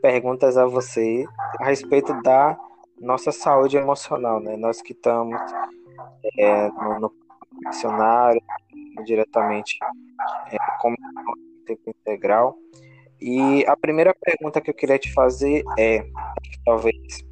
perguntas 0.00 0.56
a 0.56 0.64
você 0.64 1.26
a 1.60 1.66
respeito 1.66 2.14
da 2.22 2.56
nossa 3.00 3.32
saúde 3.32 3.76
emocional, 3.76 4.40
né? 4.40 4.56
Nós 4.56 4.80
que 4.80 4.92
estamos 4.92 5.40
é, 6.38 6.68
no, 6.70 7.00
no 7.00 7.12
missionário, 7.64 8.42
diretamente 9.04 9.78
é, 10.50 10.56
como 10.80 10.96
tempo 11.66 11.90
integral. 11.90 12.56
E 13.20 13.64
a 13.66 13.76
primeira 13.76 14.14
pergunta 14.14 14.60
que 14.60 14.70
eu 14.70 14.74
queria 14.74 14.98
te 14.98 15.12
fazer 15.12 15.64
é, 15.78 16.06
talvez 16.64 17.24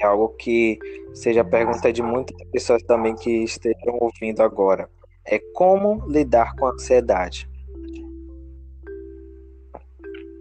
é 0.00 0.06
algo 0.06 0.28
que 0.36 0.78
seja 1.14 1.40
a 1.40 1.44
pergunta 1.44 1.92
de 1.92 2.02
muitas 2.02 2.36
pessoas 2.50 2.82
também 2.82 3.14
que 3.14 3.44
estejam 3.44 3.98
ouvindo 4.00 4.42
agora 4.42 4.88
é 5.24 5.40
como 5.54 6.06
lidar 6.06 6.54
com 6.56 6.66
a 6.66 6.70
ansiedade. 6.70 7.48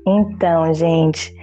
Então, 0.08 0.72
gente, 0.74 1.35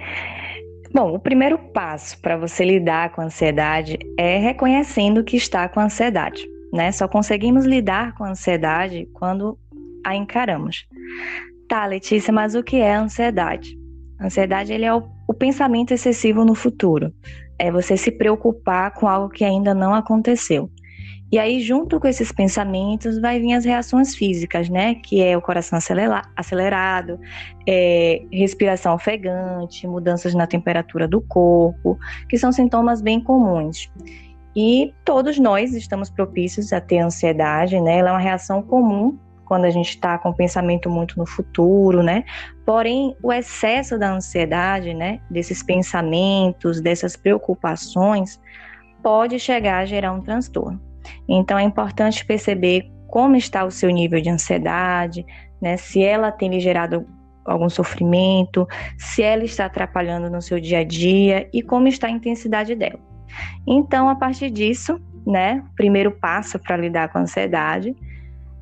bom, 0.93 1.15
o 1.15 1.19
primeiro 1.19 1.57
passo 1.57 2.19
para 2.21 2.37
você 2.37 2.63
lidar 2.63 3.11
com 3.11 3.21
a 3.21 3.25
ansiedade 3.25 3.97
é 4.17 4.37
reconhecendo 4.37 5.23
que 5.23 5.35
está 5.35 5.67
com 5.67 5.79
ansiedade, 5.79 6.47
né? 6.71 6.91
Só 6.91 7.07
conseguimos 7.07 7.65
lidar 7.65 8.13
com 8.15 8.23
a 8.23 8.29
ansiedade 8.29 9.07
quando 9.13 9.57
a 10.05 10.15
encaramos. 10.15 10.85
Tá, 11.67 11.85
Letícia, 11.85 12.31
mas 12.31 12.55
o 12.55 12.63
que 12.63 12.77
é 12.77 12.93
ansiedade? 12.93 13.77
Ansiedade 14.21 14.71
ele 14.71 14.85
é 14.85 14.93
o, 14.93 15.03
o 15.27 15.33
pensamento 15.33 15.93
excessivo 15.93 16.45
no 16.45 16.53
futuro. 16.53 17.11
É 17.57 17.71
você 17.71 17.97
se 17.97 18.11
preocupar 18.11 18.93
com 18.93 19.07
algo 19.07 19.29
que 19.29 19.43
ainda 19.43 19.73
não 19.73 19.93
aconteceu. 19.93 20.69
E 21.33 21.39
aí, 21.39 21.59
junto 21.59 21.99
com 21.99 22.07
esses 22.07 22.31
pensamentos, 22.31 23.19
vai 23.19 23.39
vir 23.39 23.53
as 23.53 23.65
reações 23.65 24.13
físicas, 24.13 24.69
né? 24.69 24.93
Que 24.93 25.19
é 25.19 25.35
o 25.35 25.41
coração 25.41 25.79
acelerado, 26.35 27.19
é, 27.67 28.21
respiração 28.31 28.93
ofegante, 28.93 29.87
mudanças 29.87 30.35
na 30.35 30.45
temperatura 30.45 31.07
do 31.07 31.19
corpo, 31.21 31.97
que 32.29 32.37
são 32.37 32.51
sintomas 32.51 33.01
bem 33.01 33.19
comuns. 33.19 33.91
E 34.55 34.93
todos 35.03 35.39
nós 35.39 35.73
estamos 35.73 36.07
propícios 36.07 36.71
a 36.71 36.79
ter 36.79 36.99
ansiedade, 36.99 37.81
né? 37.81 37.97
Ela 37.97 38.09
é 38.09 38.11
uma 38.11 38.19
reação 38.19 38.61
comum 38.61 39.17
quando 39.43 39.65
a 39.65 39.71
gente 39.71 39.89
está 39.89 40.19
com 40.19 40.31
pensamento 40.31 40.87
muito 40.87 41.17
no 41.17 41.25
futuro, 41.25 42.03
né? 42.03 42.25
Porém, 42.63 43.17
o 43.23 43.33
excesso 43.33 43.97
da 43.97 44.13
ansiedade, 44.13 44.93
né? 44.93 45.19
Desses 45.31 45.63
pensamentos, 45.63 46.79
dessas 46.79 47.15
preocupações, 47.15 48.39
pode 49.01 49.39
chegar 49.39 49.79
a 49.79 49.85
gerar 49.85 50.11
um 50.11 50.21
transtorno. 50.21 50.92
Então, 51.27 51.57
é 51.57 51.63
importante 51.63 52.25
perceber 52.25 52.91
como 53.07 53.35
está 53.35 53.63
o 53.63 53.71
seu 53.71 53.89
nível 53.89 54.19
de 54.21 54.29
ansiedade, 54.29 55.25
né? 55.61 55.77
Se 55.77 56.03
ela 56.03 56.31
tem 56.31 56.49
lhe 56.49 56.59
gerado 56.59 57.05
algum 57.45 57.69
sofrimento, 57.69 58.67
se 58.97 59.21
ela 59.21 59.43
está 59.43 59.65
atrapalhando 59.65 60.29
no 60.29 60.41
seu 60.41 60.59
dia 60.59 60.79
a 60.79 60.83
dia 60.83 61.49
e 61.53 61.61
como 61.61 61.87
está 61.87 62.07
a 62.07 62.11
intensidade 62.11 62.73
dela. 62.73 62.99
Então, 63.67 64.09
a 64.09 64.15
partir 64.15 64.49
disso, 64.49 64.99
né, 65.25 65.63
o 65.71 65.75
primeiro 65.75 66.11
passo 66.11 66.59
para 66.59 66.77
lidar 66.77 67.09
com 67.09 67.17
a 67.17 67.21
ansiedade 67.21 67.95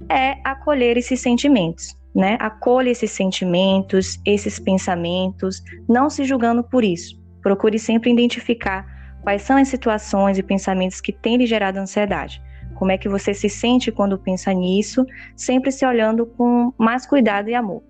é 0.10 0.38
acolher 0.44 0.98
esses 0.98 1.20
sentimentos, 1.20 1.96
né? 2.14 2.38
Acolha 2.40 2.90
esses 2.90 3.12
sentimentos, 3.12 4.20
esses 4.26 4.60
pensamentos, 4.60 5.62
não 5.88 6.10
se 6.10 6.24
julgando 6.24 6.64
por 6.64 6.84
isso. 6.84 7.22
Procure 7.42 7.78
sempre 7.80 8.12
identificar 8.12 8.86
quais 9.22 9.42
são 9.42 9.58
as 9.58 9.68
situações 9.68 10.38
e 10.38 10.44
pensamentos 10.44 11.00
que 11.00 11.12
têm 11.12 11.38
lhe 11.38 11.46
gerado 11.46 11.80
ansiedade. 11.80 12.42
Como 12.76 12.92
é 12.92 12.98
que 12.98 13.08
você 13.08 13.34
se 13.34 13.50
sente 13.50 13.92
quando 13.92 14.18
pensa 14.18 14.52
nisso, 14.54 15.06
sempre 15.36 15.72
se 15.72 15.86
olhando 15.86 16.26
com 16.26 16.74
mais 16.78 17.06
cuidado 17.06 17.50
e 17.50 17.56
amor. 17.56 17.84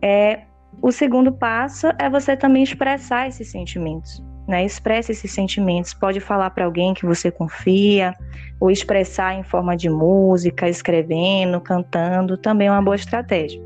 É, 0.00 0.40
o 0.80 0.90
segundo 0.90 1.32
passo 1.32 1.88
é 1.98 2.08
você 2.08 2.36
também 2.36 2.62
expressar 2.62 3.28
esses 3.28 3.50
sentimentos 3.50 4.22
né? 4.46 4.64
Expresse 4.64 5.12
esses 5.12 5.30
sentimentos. 5.32 5.94
Pode 5.94 6.20
falar 6.20 6.50
para 6.50 6.64
alguém 6.64 6.94
que 6.94 7.06
você 7.06 7.30
confia, 7.30 8.14
ou 8.60 8.70
expressar 8.70 9.34
em 9.34 9.42
forma 9.42 9.76
de 9.76 9.88
música, 9.88 10.68
escrevendo, 10.68 11.60
cantando, 11.60 12.36
também 12.36 12.68
é 12.68 12.70
uma 12.70 12.82
boa 12.82 12.96
estratégia. 12.96 13.60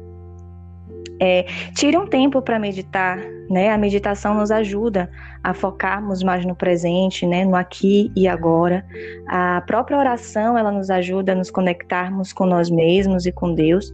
É, 1.21 1.47
tire 1.75 1.97
um 1.97 2.07
tempo 2.07 2.43
para 2.43 2.59
meditar, 2.59 3.19
né? 3.49 3.71
A 3.71 3.79
meditação 3.79 4.35
nos 4.35 4.51
ajuda 4.51 5.11
a 5.43 5.55
focarmos 5.55 6.23
mais 6.23 6.45
no 6.45 6.55
presente, 6.55 7.27
né? 7.27 7.45
No 7.45 7.57
aqui 7.57 8.13
e 8.15 8.29
agora. 8.29 8.85
A 9.29 9.63
própria 9.67 9.99
oração 9.99 10.59
ela 10.59 10.71
nos 10.71 10.91
ajuda 10.91 11.33
a 11.33 11.35
nos 11.35 11.51
conectarmos 11.51 12.33
com 12.33 12.47
nós 12.47 12.69
mesmos 12.69 13.27
e 13.27 13.33
com 13.33 13.55
Deus. 13.55 13.93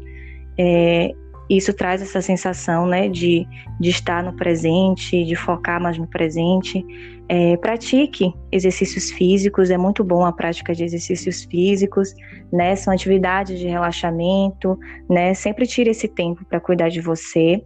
É, 0.59 1.15
isso 1.49 1.73
traz 1.73 2.01
essa 2.01 2.21
sensação 2.21 2.87
né, 2.87 3.09
de, 3.09 3.47
de 3.81 3.91
estar 3.91 4.23
no 4.23 4.35
presente, 4.35 5.25
de 5.25 5.35
focar 5.35 5.81
mais 5.81 5.99
no 5.99 6.07
presente. 6.07 6.85
É, 7.29 7.57
pratique 7.57 8.33
exercícios 8.51 9.11
físicos, 9.11 9.71
é 9.71 9.79
muito 9.79 10.05
bom 10.05 10.25
a 10.25 10.33
prática 10.33 10.75
de 10.75 10.85
exercícios 10.85 11.45
físicos, 11.45 12.15
né? 12.53 12.77
São 12.77 12.93
atividades 12.93 13.59
de 13.59 13.67
relaxamento, 13.67 14.79
né? 15.09 15.33
Sempre 15.35 15.67
tire 15.67 15.91
esse 15.91 16.09
tempo 16.09 16.45
para 16.45 16.61
cuidar 16.61 16.89
de 16.89 17.01
você. 17.01 17.63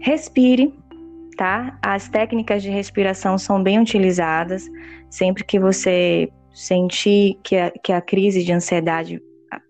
Respire, 0.00 0.72
tá? 1.36 1.78
As 1.82 2.08
técnicas 2.08 2.62
de 2.62 2.70
respiração 2.70 3.36
são 3.38 3.62
bem 3.62 3.80
utilizadas. 3.80 4.64
Sempre 5.10 5.44
que 5.44 5.58
você 5.58 6.28
sentir 6.52 7.38
que 7.42 7.56
a, 7.56 7.70
que 7.70 7.92
a 7.92 8.00
crise 8.00 8.44
de 8.44 8.52
ansiedade 8.52 9.20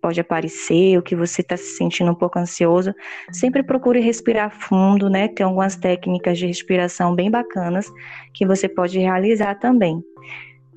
pode 0.01 0.21
aparecer, 0.21 0.99
o 0.99 1.03
que 1.03 1.17
você 1.17 1.41
está 1.41 1.57
se 1.57 1.77
sentindo 1.77 2.11
um 2.11 2.15
pouco 2.15 2.39
ansioso, 2.39 2.95
sempre 3.31 3.63
procure 3.63 4.01
respirar 4.01 4.51
fundo, 4.51 5.09
né? 5.09 5.29
Tem 5.29 5.45
algumas 5.45 5.77
técnicas 5.77 6.39
de 6.39 6.47
respiração 6.47 7.15
bem 7.15 7.31
bacanas 7.31 7.91
que 8.33 8.47
você 8.47 8.69
pode 8.69 8.99
realizar 8.99 9.55
também. 9.57 10.03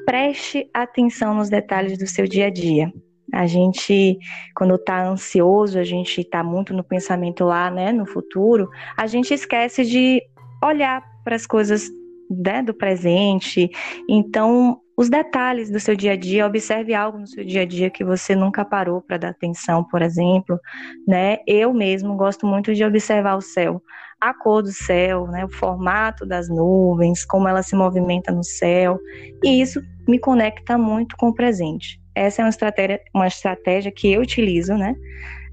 Preste 0.06 0.70
atenção 0.74 1.34
nos 1.34 1.50
detalhes 1.50 1.98
do 1.98 2.08
seu 2.08 2.28
dia 2.28 2.48
a 2.48 2.50
dia. 2.50 2.92
A 3.34 3.46
gente, 3.46 4.18
quando 4.56 4.76
está 4.76 5.06
ansioso, 5.06 5.78
a 5.78 5.84
gente 5.84 6.22
está 6.22 6.44
muito 6.44 6.74
no 6.74 6.84
pensamento 6.84 7.44
lá, 7.44 7.70
né, 7.70 7.92
no 7.92 8.06
futuro, 8.06 8.70
a 8.96 9.06
gente 9.06 9.34
esquece 9.34 9.84
de 9.84 10.22
olhar 10.64 11.04
para 11.24 11.36
as 11.36 11.46
coisas 11.46 11.90
né, 12.30 12.64
do 12.64 12.74
presente. 12.74 13.70
Então, 14.10 14.80
os 14.98 15.10
detalhes 15.10 15.70
do 15.70 15.80
seu 15.80 15.96
dia 15.96 16.14
a 16.14 16.16
dia, 16.16 16.48
observe 16.48 16.96
algo 16.96 17.20
no 17.20 17.28
seu 17.28 17.46
dia 17.46 17.62
a 17.62 17.66
dia 17.66 17.88
que 17.88 18.04
você 18.04 18.36
nunca 18.36 18.66
parou 18.66 19.00
para 19.00 19.18
dar 19.18 19.30
atenção, 19.30 19.84
por 19.84 20.02
exemplo, 20.02 20.60
né? 21.08 21.38
Eu 21.46 21.72
mesmo 21.72 22.16
gosto 22.16 22.48
muito 22.48 22.74
de 22.74 22.84
observar 22.84 23.36
o 23.36 23.42
céu, 23.42 23.80
a 24.20 24.34
cor 24.34 24.64
do 24.64 24.72
céu, 24.72 25.28
né, 25.28 25.46
o 25.46 25.50
formato 25.50 26.26
das 26.26 26.50
nuvens, 26.50 27.24
como 27.24 27.48
ela 27.48 27.62
se 27.62 27.76
movimenta 27.76 28.32
no 28.32 28.44
céu, 28.44 29.00
e 29.44 29.62
isso 29.62 29.80
me 30.08 30.18
conecta 30.18 30.80
muito 30.80 31.16
com 31.16 31.28
o 31.28 31.36
presente. 31.36 32.02
Essa 32.16 32.42
é 32.42 32.46
uma 32.46 32.50
estratégia, 32.50 33.00
uma 33.14 33.28
estratégia 33.28 33.92
que 33.92 34.12
eu 34.12 34.22
utilizo, 34.22 34.74
né? 34.74 34.96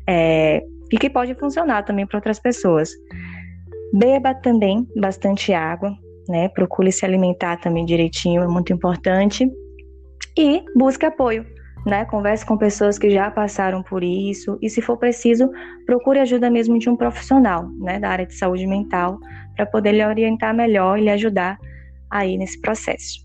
É, 0.06 0.64
e 0.90 0.96
que 0.96 1.10
pode 1.10 1.34
funcionar 1.34 1.82
também 1.82 2.06
para 2.06 2.16
outras 2.16 2.38
pessoas. 2.38 2.90
Beba 3.92 4.34
também 4.34 4.88
bastante 4.96 5.52
água, 5.52 5.94
né? 6.28 6.48
Procure 6.48 6.90
se 6.92 7.04
alimentar 7.04 7.58
também 7.58 7.84
direitinho, 7.84 8.42
é 8.42 8.48
muito 8.48 8.72
importante. 8.72 9.50
E 10.36 10.62
busque 10.76 11.06
apoio, 11.06 11.46
né? 11.86 12.04
Converse 12.06 12.44
com 12.44 12.56
pessoas 12.56 12.98
que 12.98 13.10
já 13.10 13.30
passaram 13.30 13.82
por 13.82 14.02
isso 14.02 14.58
e, 14.60 14.68
se 14.68 14.82
for 14.82 14.96
preciso, 14.96 15.50
procure 15.86 16.18
ajuda 16.18 16.50
mesmo 16.50 16.78
de 16.78 16.88
um 16.88 16.96
profissional, 16.96 17.68
né, 17.78 18.00
da 18.00 18.08
área 18.08 18.26
de 18.26 18.34
saúde 18.34 18.66
mental, 18.66 19.18
para 19.54 19.66
poder 19.66 19.92
lhe 19.92 20.04
orientar 20.04 20.54
melhor 20.54 20.98
e 20.98 21.02
lhe 21.02 21.10
ajudar 21.10 21.58
aí 22.10 22.36
nesse 22.36 22.60
processo. 22.60 23.24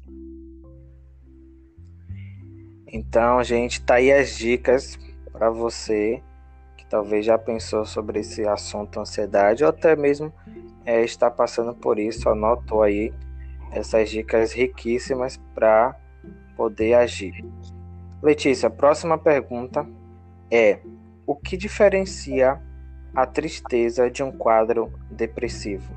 Então, 2.92 3.44
gente, 3.44 3.82
tá 3.82 3.96
aí 3.96 4.12
as 4.12 4.36
dicas 4.36 4.98
para 5.32 5.50
você 5.50 6.22
que 6.76 6.86
talvez 6.88 7.26
já 7.26 7.38
pensou 7.38 7.86
sobre 7.86 8.20
esse 8.20 8.48
assunto 8.48 9.00
ansiedade 9.00 9.64
ou 9.64 9.70
até 9.70 9.96
mesmo 9.96 10.34
é, 10.90 11.04
está 11.04 11.30
passando 11.30 11.72
por 11.72 12.00
isso, 12.00 12.28
anotou 12.28 12.82
aí 12.82 13.14
essas 13.72 14.10
dicas 14.10 14.52
riquíssimas 14.52 15.40
para 15.54 15.96
poder 16.58 16.96
agir. 16.96 17.46
Letícia, 18.24 18.72
próxima 18.72 19.16
pergunta 19.16 19.88
é: 20.50 20.80
o 21.28 21.36
que 21.36 21.56
diferencia 21.56 22.60
a 23.16 23.26
tristeza 23.28 24.10
de 24.10 24.24
um 24.24 24.32
quadro 24.32 24.92
depressivo? 25.12 25.94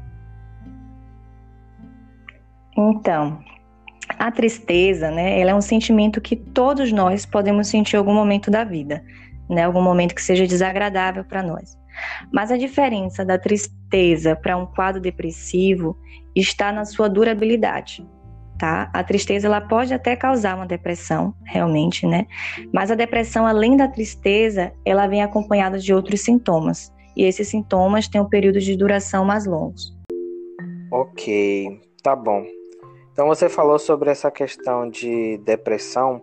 Então, 2.77 3.43
a 4.19 4.31
tristeza, 4.31 5.11
né, 5.11 5.41
ela 5.41 5.53
é 5.53 5.55
um 5.55 5.63
sentimento 5.63 6.21
que 6.21 6.37
todos 6.37 6.93
nós 6.93 7.25
podemos 7.25 7.67
sentir 7.67 7.97
em 7.97 7.99
algum 7.99 8.15
momento 8.15 8.51
da 8.51 8.63
vida, 8.63 9.03
né, 9.49 9.65
algum 9.65 9.83
momento 9.83 10.15
que 10.15 10.23
seja 10.23 10.47
desagradável 10.47 11.25
para 11.25 11.43
nós. 11.43 11.82
Mas 12.33 12.51
a 12.51 12.57
diferença 12.57 13.25
da 13.25 13.39
tristeza 13.39 14.37
para 14.37 14.57
um 14.57 14.67
quadro 14.67 15.01
depressivo 15.01 15.97
está 16.35 16.73
na 16.73 16.85
sua 16.85 17.09
durabilidade. 17.09 18.07
Tá? 18.59 18.91
A 18.93 19.03
tristeza 19.03 19.49
ela 19.49 19.61
pode 19.61 19.93
até 19.93 20.15
causar 20.15 20.55
uma 20.55 20.67
depressão, 20.67 21.35
realmente, 21.45 22.07
né? 22.07 22.27
Mas 22.73 22.91
a 22.93 22.95
depressão, 22.95 23.45
além 23.45 23.77
da 23.77 23.89
tristeza, 23.89 24.73
ela 24.85 25.09
vem 25.09 25.23
acompanhada 25.23 25.79
de 25.79 25.93
outros 25.93 26.21
sintomas. 26.21 26.93
E 27.17 27.25
esses 27.25 27.49
sintomas 27.49 28.07
têm 28.07 28.21
um 28.21 28.29
período 28.29 28.61
de 28.61 28.77
duração 28.77 29.25
mais 29.25 29.47
longos. 29.47 29.93
Ok, 30.93 31.81
tá 32.03 32.15
bom. 32.15 32.45
Então 33.13 33.27
você 33.27 33.49
falou 33.49 33.79
sobre 33.79 34.11
essa 34.11 34.31
questão 34.31 34.89
de 34.89 35.39
depressão, 35.39 36.23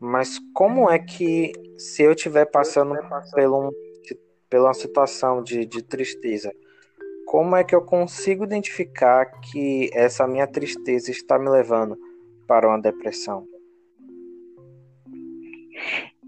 mas 0.00 0.38
como 0.52 0.90
é 0.90 0.98
que 0.98 1.52
se 1.78 2.02
eu 2.02 2.12
estiver 2.12 2.46
passando 2.46 2.96
por 2.96 3.52
um 3.52 3.70
pela 4.54 4.72
situação 4.72 5.42
de, 5.42 5.66
de 5.66 5.82
tristeza, 5.82 6.52
como 7.26 7.56
é 7.56 7.64
que 7.64 7.74
eu 7.74 7.82
consigo 7.82 8.44
identificar 8.44 9.26
que 9.40 9.90
essa 9.92 10.28
minha 10.28 10.46
tristeza 10.46 11.10
está 11.10 11.36
me 11.40 11.50
levando 11.50 11.98
para 12.46 12.68
uma 12.68 12.80
depressão? 12.80 13.44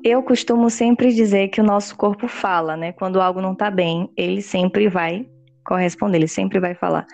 Eu 0.03 0.25
costumo 0.25 0.69
sempre 0.69 1.15
dizer 1.15 1.51
que 1.51 1.61
o 1.61 1.65
nosso 1.65 1.97
corpo 1.97 2.27
fala, 2.27 2.77
né? 2.77 2.91
Quando 2.91 3.21
algo 3.21 3.41
não 3.41 3.53
está 3.53 3.71
bem, 3.71 4.11
ele 4.17 4.43
sempre 4.43 4.89
vai 4.89 5.25
corresponder, 5.65 6.19
ele 6.19 6.27
sempre 6.27 6.59
vai 6.59 6.75
falar. 6.75 7.07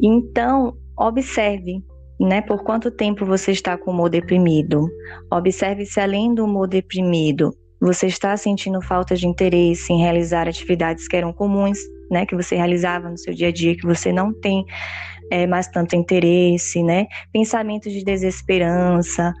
Então, 0.00 0.78
observe, 0.96 1.82
né? 2.20 2.42
Por 2.42 2.62
quanto 2.62 2.92
tempo 2.92 3.26
você 3.26 3.50
está 3.50 3.76
com 3.76 3.90
o 3.90 3.94
humor 3.94 4.08
deprimido? 4.08 4.88
Observe 5.32 5.84
se 5.84 5.98
além 5.98 6.32
do 6.32 6.44
humor 6.44 6.68
deprimido 6.68 7.52
você 7.80 8.06
está 8.06 8.36
sentindo 8.36 8.80
falta 8.82 9.14
de 9.14 9.26
interesse 9.26 9.92
em 9.92 10.00
realizar 10.00 10.48
atividades 10.48 11.06
que 11.06 11.16
eram 11.16 11.32
comuns, 11.32 11.78
né, 12.10 12.26
que 12.26 12.34
você 12.34 12.56
realizava 12.56 13.10
no 13.10 13.18
seu 13.18 13.34
dia 13.34 13.48
a 13.48 13.52
dia, 13.52 13.76
que 13.76 13.86
você 13.86 14.12
não 14.12 14.32
tem 14.32 14.64
é, 15.30 15.46
mais 15.46 15.68
tanto 15.68 15.94
interesse, 15.94 16.82
né? 16.82 17.06
Pensamentos 17.32 17.92
de 17.92 18.02
desesperança, 18.02 19.32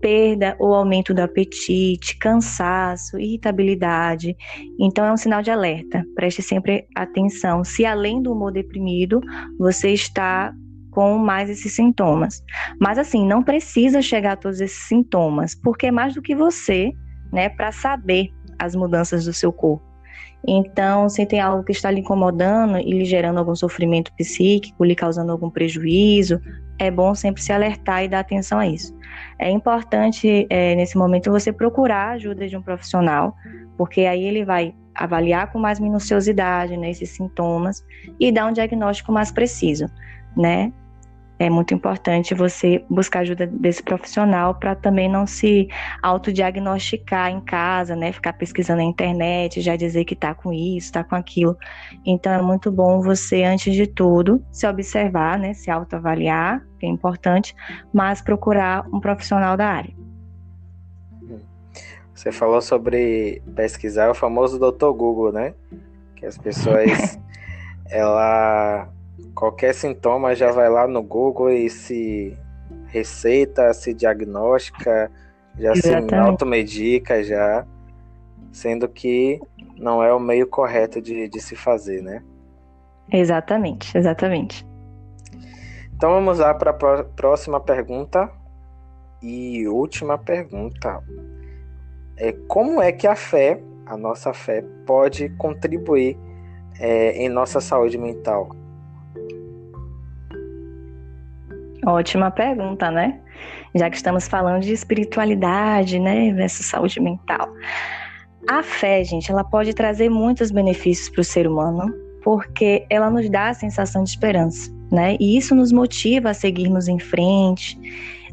perda 0.00 0.54
ou 0.58 0.74
aumento 0.74 1.14
do 1.14 1.20
apetite, 1.20 2.18
cansaço, 2.18 3.18
irritabilidade. 3.18 4.36
Então 4.78 5.04
é 5.04 5.12
um 5.12 5.16
sinal 5.16 5.42
de 5.42 5.50
alerta. 5.50 6.04
Preste 6.14 6.42
sempre 6.42 6.86
atenção. 6.94 7.64
Se 7.64 7.86
além 7.86 8.22
do 8.22 8.32
humor 8.32 8.52
deprimido, 8.52 9.20
você 9.58 9.90
está 9.90 10.52
com 10.90 11.18
mais 11.18 11.50
esses 11.50 11.74
sintomas. 11.74 12.42
Mas 12.80 12.98
assim, 12.98 13.26
não 13.26 13.42
precisa 13.42 14.00
chegar 14.00 14.32
a 14.32 14.36
todos 14.36 14.60
esses 14.60 14.86
sintomas, 14.86 15.54
porque 15.54 15.86
é 15.86 15.90
mais 15.90 16.14
do 16.14 16.22
que 16.22 16.34
você, 16.34 16.92
né, 17.34 17.48
para 17.48 17.72
saber 17.72 18.32
as 18.58 18.74
mudanças 18.74 19.24
do 19.24 19.32
seu 19.32 19.52
corpo. 19.52 19.84
Então, 20.46 21.08
se 21.08 21.24
tem 21.26 21.40
algo 21.40 21.64
que 21.64 21.72
está 21.72 21.90
lhe 21.90 22.00
incomodando 22.00 22.78
e 22.78 22.92
lhe 22.92 23.04
gerando 23.04 23.38
algum 23.38 23.56
sofrimento 23.56 24.12
psíquico, 24.14 24.84
lhe 24.84 24.94
causando 24.94 25.32
algum 25.32 25.50
prejuízo, 25.50 26.40
é 26.78 26.90
bom 26.90 27.14
sempre 27.14 27.42
se 27.42 27.52
alertar 27.52 28.04
e 28.04 28.08
dar 28.08 28.20
atenção 28.20 28.58
a 28.58 28.66
isso. 28.66 28.94
É 29.38 29.50
importante, 29.50 30.46
é, 30.50 30.74
nesse 30.74 30.98
momento, 30.98 31.30
você 31.30 31.52
procurar 31.52 32.10
a 32.10 32.12
ajuda 32.12 32.46
de 32.46 32.56
um 32.56 32.62
profissional, 32.62 33.34
porque 33.76 34.02
aí 34.02 34.22
ele 34.22 34.44
vai 34.44 34.74
avaliar 34.94 35.50
com 35.50 35.58
mais 35.58 35.80
minuciosidade 35.80 36.76
né, 36.76 36.90
esses 36.90 37.10
sintomas 37.10 37.84
e 38.20 38.30
dar 38.30 38.46
um 38.46 38.52
diagnóstico 38.52 39.10
mais 39.10 39.32
preciso, 39.32 39.86
né? 40.36 40.72
É 41.38 41.50
muito 41.50 41.74
importante 41.74 42.34
você 42.34 42.84
buscar 42.88 43.20
ajuda 43.20 43.46
desse 43.46 43.82
profissional 43.82 44.54
para 44.54 44.74
também 44.74 45.08
não 45.08 45.26
se 45.26 45.68
autodiagnosticar 46.02 47.30
em 47.30 47.40
casa, 47.40 47.96
né? 47.96 48.12
Ficar 48.12 48.34
pesquisando 48.34 48.78
na 48.78 48.84
internet, 48.84 49.60
já 49.60 49.74
dizer 49.74 50.04
que 50.04 50.14
está 50.14 50.34
com 50.34 50.52
isso, 50.52 50.86
está 50.86 51.02
com 51.02 51.16
aquilo. 51.16 51.56
Então 52.06 52.32
é 52.32 52.40
muito 52.40 52.70
bom 52.70 53.00
você, 53.00 53.42
antes 53.42 53.74
de 53.74 53.86
tudo, 53.86 54.44
se 54.52 54.66
observar, 54.66 55.38
né? 55.38 55.54
Se 55.54 55.70
autoavaliar, 55.70 56.64
que 56.78 56.86
é 56.86 56.88
importante, 56.88 57.54
mas 57.92 58.22
procurar 58.22 58.86
um 58.92 59.00
profissional 59.00 59.56
da 59.56 59.66
área. 59.66 59.94
Você 62.14 62.30
falou 62.30 62.62
sobre 62.62 63.42
pesquisar 63.56 64.08
o 64.08 64.14
famoso 64.14 64.58
Dr. 64.58 64.92
Google, 64.92 65.32
né? 65.32 65.52
Que 66.14 66.26
as 66.26 66.38
pessoas 66.38 67.18
ela 67.90 68.88
qualquer 69.34 69.74
sintoma 69.74 70.34
já 70.34 70.50
vai 70.50 70.68
lá 70.68 70.86
no 70.86 71.02
Google 71.02 71.50
e 71.50 71.68
se 71.68 72.36
receita, 72.86 73.72
se 73.72 73.92
diagnostica, 73.92 75.10
já 75.58 75.72
Exatamente. 75.72 76.10
se 76.10 76.14
automedica 76.14 77.22
já, 77.22 77.66
sendo 78.52 78.88
que 78.88 79.40
não 79.76 80.02
é 80.02 80.12
o 80.12 80.20
meio 80.20 80.46
correto 80.46 81.00
de, 81.00 81.28
de 81.28 81.40
se 81.40 81.56
fazer, 81.56 82.02
né? 82.02 82.22
Exatamente, 83.12 83.96
exatamente. 83.96 84.66
Então 85.94 86.10
vamos 86.10 86.38
lá 86.38 86.54
para 86.54 86.70
a 86.70 87.04
próxima 87.04 87.60
pergunta 87.60 88.30
e 89.22 89.66
última 89.68 90.18
pergunta. 90.18 91.02
É 92.16 92.32
como 92.48 92.80
é 92.80 92.92
que 92.92 93.06
a 93.06 93.16
fé, 93.16 93.60
a 93.86 93.96
nossa 93.96 94.32
fé, 94.32 94.64
pode 94.86 95.28
contribuir 95.30 96.16
é, 96.78 97.12
em 97.12 97.28
nossa 97.28 97.60
saúde 97.60 97.98
mental? 97.98 98.50
Ótima 101.86 102.30
pergunta, 102.30 102.90
né? 102.90 103.20
Já 103.74 103.90
que 103.90 103.96
estamos 103.96 104.26
falando 104.26 104.62
de 104.62 104.72
espiritualidade, 104.72 105.98
né, 105.98 106.32
versus 106.32 106.66
saúde 106.66 107.00
mental. 107.00 107.52
A 108.48 108.62
fé, 108.62 109.02
gente, 109.04 109.30
ela 109.30 109.42
pode 109.42 109.74
trazer 109.74 110.08
muitos 110.08 110.50
benefícios 110.50 111.08
para 111.08 111.20
o 111.20 111.24
ser 111.24 111.46
humano, 111.46 111.92
porque 112.22 112.86
ela 112.88 113.10
nos 113.10 113.28
dá 113.30 113.48
a 113.48 113.54
sensação 113.54 114.04
de 114.04 114.10
esperança, 114.10 114.70
né? 114.90 115.16
E 115.18 115.36
isso 115.36 115.54
nos 115.54 115.72
motiva 115.72 116.30
a 116.30 116.34
seguirmos 116.34 116.88
em 116.88 116.98
frente. 116.98 117.78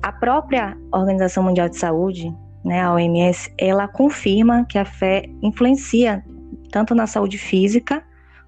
A 0.02 0.12
própria 0.12 0.78
Organização 0.92 1.44
Mundial 1.44 1.70
de 1.70 1.78
Saúde, 1.78 2.34
né, 2.64 2.82
a 2.82 2.94
OMS, 2.94 3.54
ela 3.58 3.88
confirma 3.88 4.66
que 4.66 4.78
a 4.78 4.86
fé 4.86 5.26
influencia 5.42 6.24
tanto 6.72 6.96
na 6.96 7.06
saúde 7.08 7.38
física, 7.38 8.04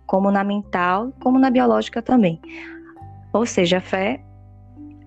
como 0.06 0.32
na 0.32 0.44
mental, 0.44 1.14
como 1.22 1.40
na 1.40 1.50
biológica 1.50 2.02
também. 2.02 2.40
Ou 3.34 3.46
seja, 3.46 3.78
a 3.78 3.82
fé 3.82 4.22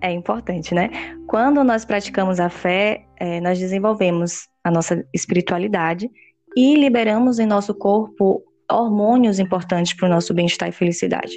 é 0.01 0.11
importante, 0.11 0.73
né? 0.73 0.89
Quando 1.27 1.63
nós 1.63 1.85
praticamos 1.85 2.39
a 2.39 2.49
fé, 2.49 3.05
é, 3.19 3.39
nós 3.41 3.59
desenvolvemos 3.59 4.47
a 4.63 4.71
nossa 4.71 5.03
espiritualidade 5.13 6.09
e 6.55 6.75
liberamos 6.75 7.39
em 7.39 7.45
nosso 7.45 7.73
corpo 7.73 8.43
hormônios 8.69 9.39
importantes 9.39 9.93
para 9.93 10.07
o 10.07 10.09
nosso 10.09 10.33
bem-estar 10.33 10.67
e 10.69 10.71
felicidade. 10.71 11.33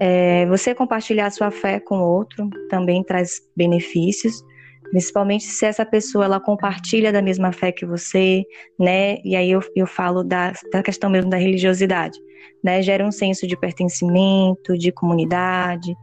É, 0.00 0.46
você 0.46 0.74
compartilhar 0.74 1.30
sua 1.30 1.50
fé 1.50 1.78
com 1.78 2.00
outro 2.00 2.48
também 2.70 3.04
traz 3.04 3.40
benefícios, 3.56 4.42
principalmente 4.90 5.44
se 5.44 5.66
essa 5.66 5.84
pessoa 5.84 6.24
ela 6.24 6.40
compartilha 6.40 7.12
da 7.12 7.22
mesma 7.22 7.52
fé 7.52 7.70
que 7.70 7.86
você, 7.86 8.44
né? 8.78 9.18
E 9.24 9.36
aí 9.36 9.50
eu, 9.50 9.60
eu 9.76 9.86
falo 9.86 10.24
da, 10.24 10.52
da 10.72 10.82
questão 10.82 11.10
mesmo 11.10 11.30
da 11.30 11.36
religiosidade, 11.36 12.18
né? 12.64 12.82
Gera 12.82 13.06
um 13.06 13.12
senso 13.12 13.46
de 13.46 13.56
pertencimento, 13.56 14.76
de 14.76 14.90
comunidade, 14.90 15.94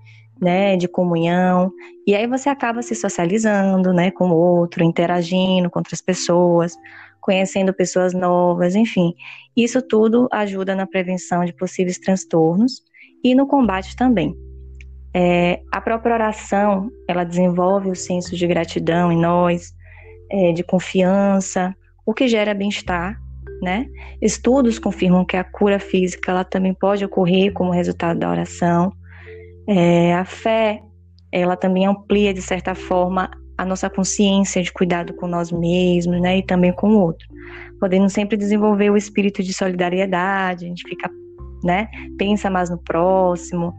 né, 0.41 0.77
de 0.77 0.87
comunhão, 0.87 1.71
e 2.05 2.15
aí 2.15 2.27
você 2.27 2.49
acaba 2.49 2.81
se 2.81 2.95
socializando, 2.95 3.93
né, 3.93 4.11
com 4.11 4.29
o 4.29 4.35
outro, 4.35 4.83
interagindo 4.83 5.69
com 5.69 5.79
outras 5.79 6.01
pessoas, 6.01 6.75
conhecendo 7.19 7.73
pessoas 7.73 8.13
novas, 8.13 8.75
enfim. 8.75 9.13
Isso 9.55 9.81
tudo 9.81 10.27
ajuda 10.31 10.75
na 10.75 10.87
prevenção 10.87 11.43
de 11.43 11.53
possíveis 11.53 11.97
transtornos 11.97 12.81
e 13.23 13.35
no 13.35 13.47
combate 13.47 13.95
também. 13.95 14.35
É, 15.13 15.61
a 15.71 15.81
própria 15.81 16.13
oração, 16.13 16.89
ela 17.07 17.23
desenvolve 17.23 17.89
o 17.89 17.95
senso 17.95 18.35
de 18.35 18.45
gratidão 18.45 19.11
em 19.11 19.17
nós, 19.17 19.73
é, 20.31 20.51
de 20.51 20.63
confiança, 20.63 21.75
o 22.05 22.13
que 22.13 22.27
gera 22.27 22.53
bem-estar, 22.53 23.19
né? 23.61 23.87
Estudos 24.21 24.79
confirmam 24.79 25.25
que 25.25 25.35
a 25.35 25.43
cura 25.43 25.79
física, 25.79 26.31
ela 26.31 26.43
também 26.43 26.73
pode 26.73 27.03
ocorrer 27.03 27.51
como 27.51 27.71
resultado 27.71 28.19
da 28.19 28.29
oração, 28.29 28.93
é, 29.67 30.13
a 30.13 30.23
fé, 30.25 30.81
ela 31.31 31.57
também 31.57 31.85
amplia, 31.85 32.33
de 32.33 32.41
certa 32.41 32.73
forma, 32.73 33.29
a 33.57 33.65
nossa 33.65 33.89
consciência 33.89 34.61
de 34.61 34.71
cuidado 34.71 35.13
com 35.15 35.27
nós 35.27 35.51
mesmos, 35.51 36.21
né, 36.21 36.37
e 36.37 36.43
também 36.43 36.71
com 36.71 36.89
o 36.89 37.01
outro, 37.01 37.27
podendo 37.79 38.09
sempre 38.09 38.37
desenvolver 38.37 38.89
o 38.89 38.97
espírito 38.97 39.41
de 39.41 39.53
solidariedade, 39.53 40.65
a 40.65 40.67
gente 40.67 40.87
fica, 40.87 41.09
né, 41.63 41.89
pensa 42.17 42.49
mais 42.49 42.69
no 42.69 42.77
próximo, 42.77 43.73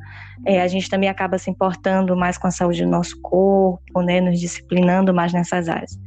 é, 0.44 0.60
a 0.60 0.68
gente 0.68 0.90
também 0.90 1.08
acaba 1.08 1.38
se 1.38 1.48
importando 1.50 2.16
mais 2.16 2.36
com 2.36 2.48
a 2.48 2.50
saúde 2.50 2.84
do 2.84 2.90
nosso 2.90 3.20
corpo, 3.22 4.02
né, 4.02 4.20
nos 4.20 4.40
disciplinando 4.40 5.14
mais 5.14 5.32
nessas 5.32 5.68
áreas. 5.68 5.98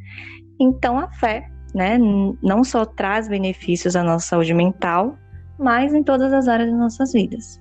Então, 0.60 1.00
a 1.00 1.10
fé, 1.13 1.48
né, 1.74 1.98
não 2.44 2.63
só 2.63 2.86
traz 2.86 3.28
benefícios 3.28 3.96
à 3.96 4.04
nossa 4.04 4.28
saúde 4.28 4.54
mental, 4.54 5.15
mas 5.58 5.94
em 5.94 6.04
todas 6.04 6.34
as 6.34 6.48
áreas 6.48 6.70
das 6.70 6.80
nossas 6.80 7.13
vidas. 7.13 7.61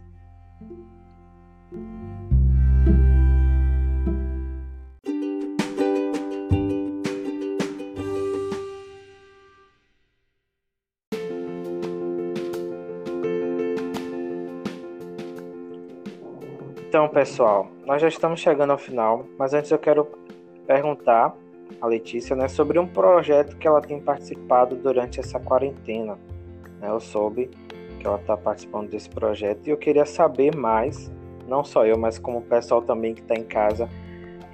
Então, 16.91 17.09
pessoal, 17.09 17.69
nós 17.87 18.03
já 18.03 18.09
estamos 18.09 18.41
chegando 18.41 18.71
ao 18.71 18.77
final, 18.77 19.25
mas 19.39 19.55
antes 19.55 19.71
eu 19.71 19.79
quero 19.79 20.09
perguntar 20.67 21.33
a 21.81 21.87
Letícia 21.87 22.35
né, 22.35 22.49
sobre 22.49 22.81
um 22.81 22.87
projeto 22.89 23.57
que 23.59 23.69
ela 23.69 23.81
tem 23.81 24.01
participado 24.01 24.75
durante 24.75 25.21
essa 25.21 25.39
quarentena. 25.39 26.19
Né? 26.81 26.91
Eu 26.91 26.99
soube 26.99 27.49
que 28.01 28.05
ela 28.05 28.17
está 28.17 28.37
participando 28.37 28.91
desse 28.91 29.09
projeto 29.09 29.69
e 29.69 29.71
eu 29.71 29.77
queria 29.77 30.05
saber 30.05 30.53
mais, 30.57 31.09
não 31.47 31.63
só 31.63 31.87
eu, 31.87 31.97
mas 31.97 32.19
como 32.19 32.39
o 32.39 32.43
pessoal 32.43 32.83
também 32.83 33.15
que 33.15 33.21
está 33.21 33.37
em 33.37 33.45
casa 33.45 33.89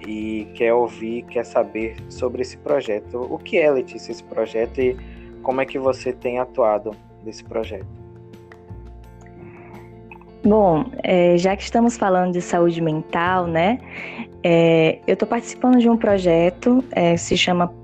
e 0.07 0.46
quer 0.53 0.75
ouvir, 0.75 1.22
quer 1.22 1.46
saber 1.46 1.96
sobre 2.11 2.42
esse 2.42 2.59
projeto. 2.59 3.16
O 3.18 3.38
que 3.38 3.57
é, 3.57 3.70
Letícia, 3.70 4.12
esse 4.12 4.22
projeto 4.22 4.79
e 4.79 4.94
como 5.42 5.62
é 5.62 5.64
que 5.64 5.79
você 5.79 6.12
tem 6.12 6.38
atuado 6.38 6.90
nesse 7.25 7.42
projeto? 7.42 8.05
Bom, 10.46 10.85
é, 11.02 11.37
já 11.37 11.56
que 11.56 11.64
estamos 11.64 11.96
falando 11.96 12.32
de 12.32 12.40
saúde 12.40 12.80
mental, 12.80 13.48
né? 13.48 13.80
É, 14.44 15.00
eu 15.04 15.14
estou 15.14 15.26
participando 15.26 15.80
de 15.80 15.90
um 15.90 15.96
projeto, 15.96 16.85
é, 16.92 17.16
se 17.16 17.37
chama 17.37 17.74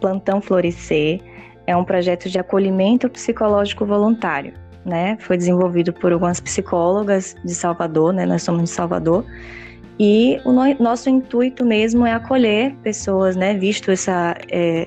Plantão 0.00 0.40
Florescer. 0.40 1.20
É 1.66 1.76
um 1.76 1.82
projeto 1.84 2.30
de 2.30 2.38
acolhimento 2.38 3.10
psicológico 3.10 3.84
voluntário, 3.84 4.54
né? 4.86 5.16
Foi 5.18 5.36
desenvolvido 5.36 5.92
por 5.92 6.12
algumas 6.12 6.38
psicólogas 6.38 7.34
de 7.44 7.56
Salvador, 7.56 8.12
né? 8.12 8.24
Nós 8.24 8.44
somos 8.44 8.62
de 8.62 8.70
Salvador. 8.70 9.26
E 9.98 10.40
o 10.44 10.52
no, 10.52 10.62
nosso 10.78 11.10
intuito 11.10 11.64
mesmo 11.64 12.06
é 12.06 12.12
acolher 12.12 12.72
pessoas, 12.84 13.34
né? 13.34 13.54
Visto 13.54 13.90
essa 13.90 14.36
é, 14.48 14.86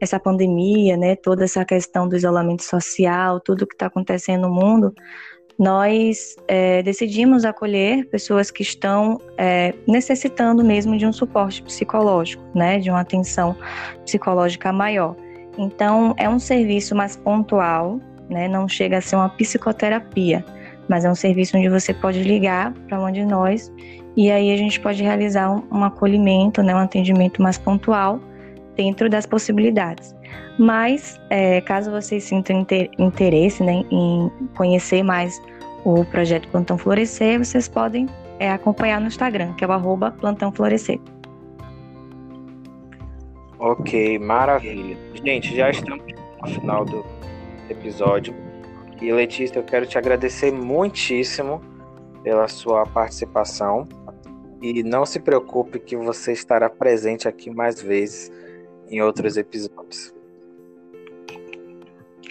essa 0.00 0.20
pandemia, 0.20 0.96
né, 0.96 1.16
toda 1.16 1.42
essa 1.42 1.64
questão 1.64 2.08
do 2.08 2.14
isolamento 2.14 2.62
social, 2.62 3.40
tudo 3.40 3.66
que 3.66 3.74
está 3.74 3.86
acontecendo 3.86 4.42
no 4.42 4.54
mundo, 4.54 4.94
nós 5.58 6.36
é, 6.46 6.82
decidimos 6.82 7.44
acolher 7.44 8.06
pessoas 8.06 8.50
que 8.50 8.62
estão 8.62 9.20
é, 9.36 9.74
necessitando 9.88 10.64
mesmo 10.64 10.96
de 10.96 11.04
um 11.04 11.12
suporte 11.12 11.62
psicológico, 11.62 12.44
né, 12.54 12.78
de 12.78 12.90
uma 12.90 13.00
atenção 13.00 13.56
psicológica 14.04 14.72
maior. 14.72 15.16
Então, 15.58 16.14
é 16.16 16.28
um 16.28 16.38
serviço 16.38 16.94
mais 16.94 17.16
pontual, 17.16 18.00
né, 18.30 18.46
não 18.46 18.68
chega 18.68 18.98
a 18.98 19.00
ser 19.00 19.16
uma 19.16 19.28
psicoterapia, 19.30 20.44
mas 20.88 21.04
é 21.04 21.10
um 21.10 21.14
serviço 21.14 21.56
onde 21.56 21.68
você 21.68 21.92
pode 21.92 22.22
ligar 22.22 22.72
para 22.86 23.00
uma 23.00 23.10
de 23.10 23.24
nós 23.24 23.72
e 24.16 24.30
aí 24.30 24.52
a 24.52 24.56
gente 24.56 24.78
pode 24.78 25.02
realizar 25.02 25.50
um, 25.50 25.62
um 25.72 25.84
acolhimento, 25.84 26.62
né, 26.62 26.74
um 26.74 26.78
atendimento 26.78 27.42
mais 27.42 27.58
pontual 27.58 28.20
dentro 28.76 29.10
das 29.10 29.26
possibilidades. 29.26 30.14
Mas, 30.58 31.20
é, 31.30 31.60
caso 31.60 31.90
vocês 31.90 32.24
sintam 32.24 32.66
interesse 32.98 33.62
né, 33.62 33.84
em 33.90 34.30
conhecer 34.56 35.02
mais 35.02 35.40
o 35.84 36.04
projeto 36.04 36.48
Plantão 36.48 36.76
Florescer, 36.76 37.38
vocês 37.38 37.68
podem 37.68 38.06
é, 38.38 38.50
acompanhar 38.50 39.00
no 39.00 39.06
Instagram, 39.06 39.54
que 39.54 39.64
é 39.64 39.68
o 39.68 40.10
Plantão 40.12 40.52
Florescer. 40.52 40.98
Ok, 43.58 44.18
maravilha. 44.18 44.96
Gente, 45.24 45.54
já 45.54 45.70
estamos 45.70 46.04
no 46.40 46.48
final 46.48 46.84
do 46.84 47.04
episódio. 47.68 48.34
E 49.00 49.12
Letícia, 49.12 49.58
eu 49.58 49.64
quero 49.64 49.86
te 49.86 49.98
agradecer 49.98 50.52
muitíssimo 50.52 51.60
pela 52.22 52.48
sua 52.48 52.84
participação. 52.86 53.86
E 54.60 54.82
não 54.82 55.06
se 55.06 55.20
preocupe 55.20 55.78
que 55.78 55.96
você 55.96 56.32
estará 56.32 56.68
presente 56.68 57.28
aqui 57.28 57.48
mais 57.48 57.80
vezes 57.80 58.30
em 58.88 59.00
outros 59.00 59.36
episódios. 59.36 60.17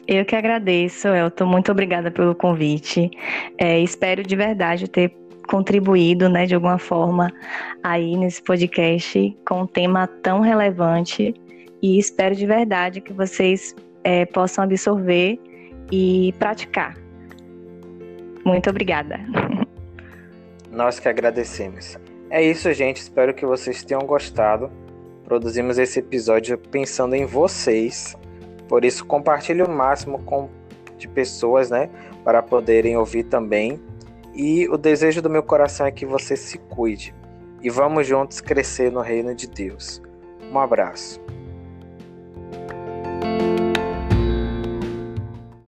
Eu 0.08 0.24
que 0.24 0.36
agradeço, 0.36 1.10
Elton. 1.10 1.46
Muito 1.46 1.72
obrigada 1.72 2.10
pelo 2.10 2.34
convite. 2.34 3.12
É, 3.58 3.80
espero 3.80 4.24
de 4.24 4.36
verdade 4.36 4.88
ter 4.88 5.14
contribuído, 5.48 6.30
né, 6.30 6.46
de 6.46 6.56
alguma 6.56 6.78
forma, 6.78 7.32
aí 7.84 8.16
nesse 8.18 8.42
podcast 8.42 9.38
com 9.48 9.62
um 9.62 9.68
tema 9.68 10.08
tão 10.08 10.40
relevante. 10.40 11.34
E 11.82 12.00
espero 12.00 12.36
de 12.36 12.46
verdade 12.46 13.02
que 13.02 13.12
vocês 13.12 13.76
é, 14.04 14.26
possam 14.26 14.64
absorver 14.64 15.40
e 15.92 16.34
praticar. 16.40 16.98
Muito 18.46 18.70
obrigada. 18.70 19.20
Nós 20.72 21.00
que 21.00 21.10
agradecemos. 21.10 21.98
É 22.30 22.42
isso, 22.42 22.72
gente. 22.74 22.98
Espero 22.98 23.34
que 23.34 23.46
vocês 23.46 23.84
tenham 23.84 24.02
gostado. 24.04 24.72
Produzimos 25.26 25.78
esse 25.78 26.00
episódio 26.00 26.58
pensando 26.58 27.14
em 27.14 27.26
vocês 27.26 28.16
por 28.68 28.84
isso, 28.84 29.06
compartilhe 29.06 29.62
o 29.62 29.70
máximo 29.70 30.20
com, 30.24 30.50
de 30.98 31.08
pessoas, 31.08 31.70
né? 31.70 31.90
Para 32.24 32.42
poderem 32.42 32.98
ouvir 32.98 33.24
também. 33.24 33.80
E 34.34 34.68
o 34.70 34.78
desejo 34.78 35.22
do 35.22 35.30
meu 35.30 35.42
coração 35.42 35.86
é 35.86 35.92
que 35.92 36.06
você 36.06 36.36
se 36.36 36.58
cuide. 36.58 37.16
E 37.62 37.70
vamos 37.70 38.06
juntos 38.06 38.40
crescer 38.40 38.92
no 38.92 39.02
reino 39.02 39.34
de 39.34 39.48
Deus. 39.48 40.02
Um 40.52 40.60
abraço. 40.60 41.20